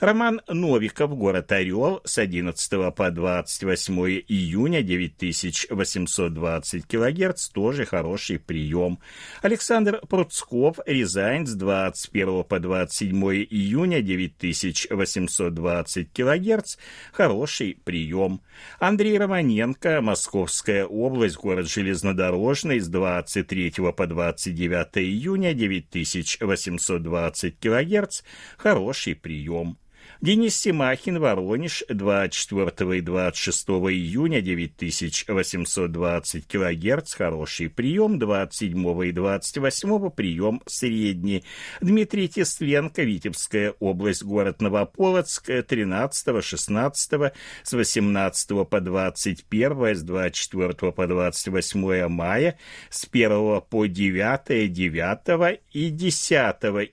Роман 0.00 0.40
Новиков, 0.48 1.14
город 1.14 1.52
Орел, 1.52 2.00
с 2.04 2.16
11 2.16 2.94
по 2.94 3.10
28 3.10 3.94
июня 4.28 4.80
9820 4.80 6.86
кГц, 6.86 7.48
тоже 7.48 7.84
хороший 7.84 8.38
прием. 8.38 8.98
Александр 9.42 10.00
Пруцков, 10.08 10.78
Рязань, 10.86 11.46
с 11.46 11.54
21 11.54 12.44
по 12.44 12.58
27 12.58 13.14
июня 13.50 14.00
9820 14.00 16.12
кГц, 16.14 16.76
хороший 17.12 17.78
прием. 17.84 18.40
Андрей 18.78 19.18
Романенко, 19.18 20.00
Московская 20.00 20.86
область, 20.86 21.36
город 21.36 21.68
Железнодорожный, 21.68 22.80
с 22.80 22.88
23 22.88 23.74
по 23.94 24.06
29 24.06 24.96
июня 24.96 25.52
9820 25.52 27.58
кГц, 27.60 28.22
хороший 28.56 29.14
прием. 29.14 29.76
Денис 30.22 30.54
Симахин, 30.54 31.18
Воронеж, 31.18 31.82
24 31.88 32.98
и 32.98 33.00
26 33.00 33.68
июня, 33.68 34.42
9820 34.42 36.46
кГц, 36.46 37.14
хороший 37.14 37.70
прием, 37.70 38.18
27 38.18 39.06
и 39.06 39.12
28 39.12 40.10
прием 40.10 40.60
средний. 40.66 41.42
Дмитрий 41.80 42.28
Тесленко, 42.28 43.02
Витебская 43.02 43.72
область, 43.80 44.22
город 44.22 44.60
Новополоцк, 44.60 45.50
13, 45.66 46.44
16, 46.44 47.32
с 47.62 47.72
18 47.72 48.68
по 48.68 48.78
21, 48.78 49.96
с 49.96 50.02
24 50.02 50.92
по 50.92 51.06
28 51.06 52.08
мая, 52.08 52.58
с 52.90 53.08
1 53.10 53.62
по 53.62 53.86
9, 53.86 54.70
9 54.70 55.60
и 55.72 55.88
10 55.88 56.34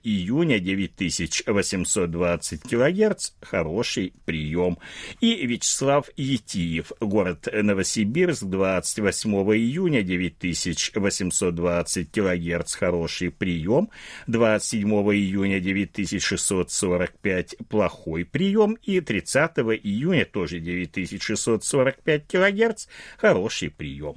июня 0.02 0.60
9820 0.60 2.62
кГц, 2.62 3.17
Кузнец– 3.18 3.34
хороший 3.42 4.14
прием. 4.24 4.78
И 5.20 5.46
Вячеслав 5.46 6.08
Етиев, 6.16 6.92
город 7.00 7.46
Новосибирск, 7.52 8.44
28 8.44 9.30
июня, 9.56 10.02
9820 10.02 12.10
килогерц, 12.10 12.74
хороший 12.74 13.30
прием. 13.30 13.90
27 14.26 14.88
июня, 14.88 15.60
9645, 15.60 17.56
плохой 17.68 18.24
прием. 18.24 18.78
И 18.82 19.00
30 19.00 19.58
июня, 19.82 20.24
тоже 20.24 20.60
9645 20.60 22.26
килогерц, 22.26 22.86
хороший 23.18 23.70
прием. 23.70 24.14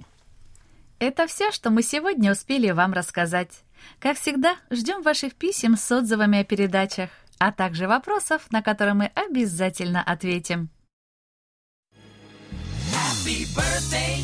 Это 0.99 1.25
все, 1.25 1.51
что 1.51 1.71
мы 1.71 1.81
сегодня 1.81 2.31
успели 2.31 2.69
вам 2.71 2.93
рассказать. 2.93 3.63
Как 3.99 4.17
всегда, 4.17 4.55
ждем 4.69 5.01
ваших 5.01 5.33
писем 5.33 5.75
с 5.75 5.91
отзывами 5.91 6.41
о 6.41 6.43
передачах 6.43 7.09
а 7.41 7.51
также 7.51 7.88
вопросов, 7.88 8.51
на 8.51 8.62
которые 8.62 8.93
мы 8.93 9.06
обязательно 9.15 10.04
ответим. 10.04 10.69
Happy 12.93 13.47
birthday. 13.56 14.23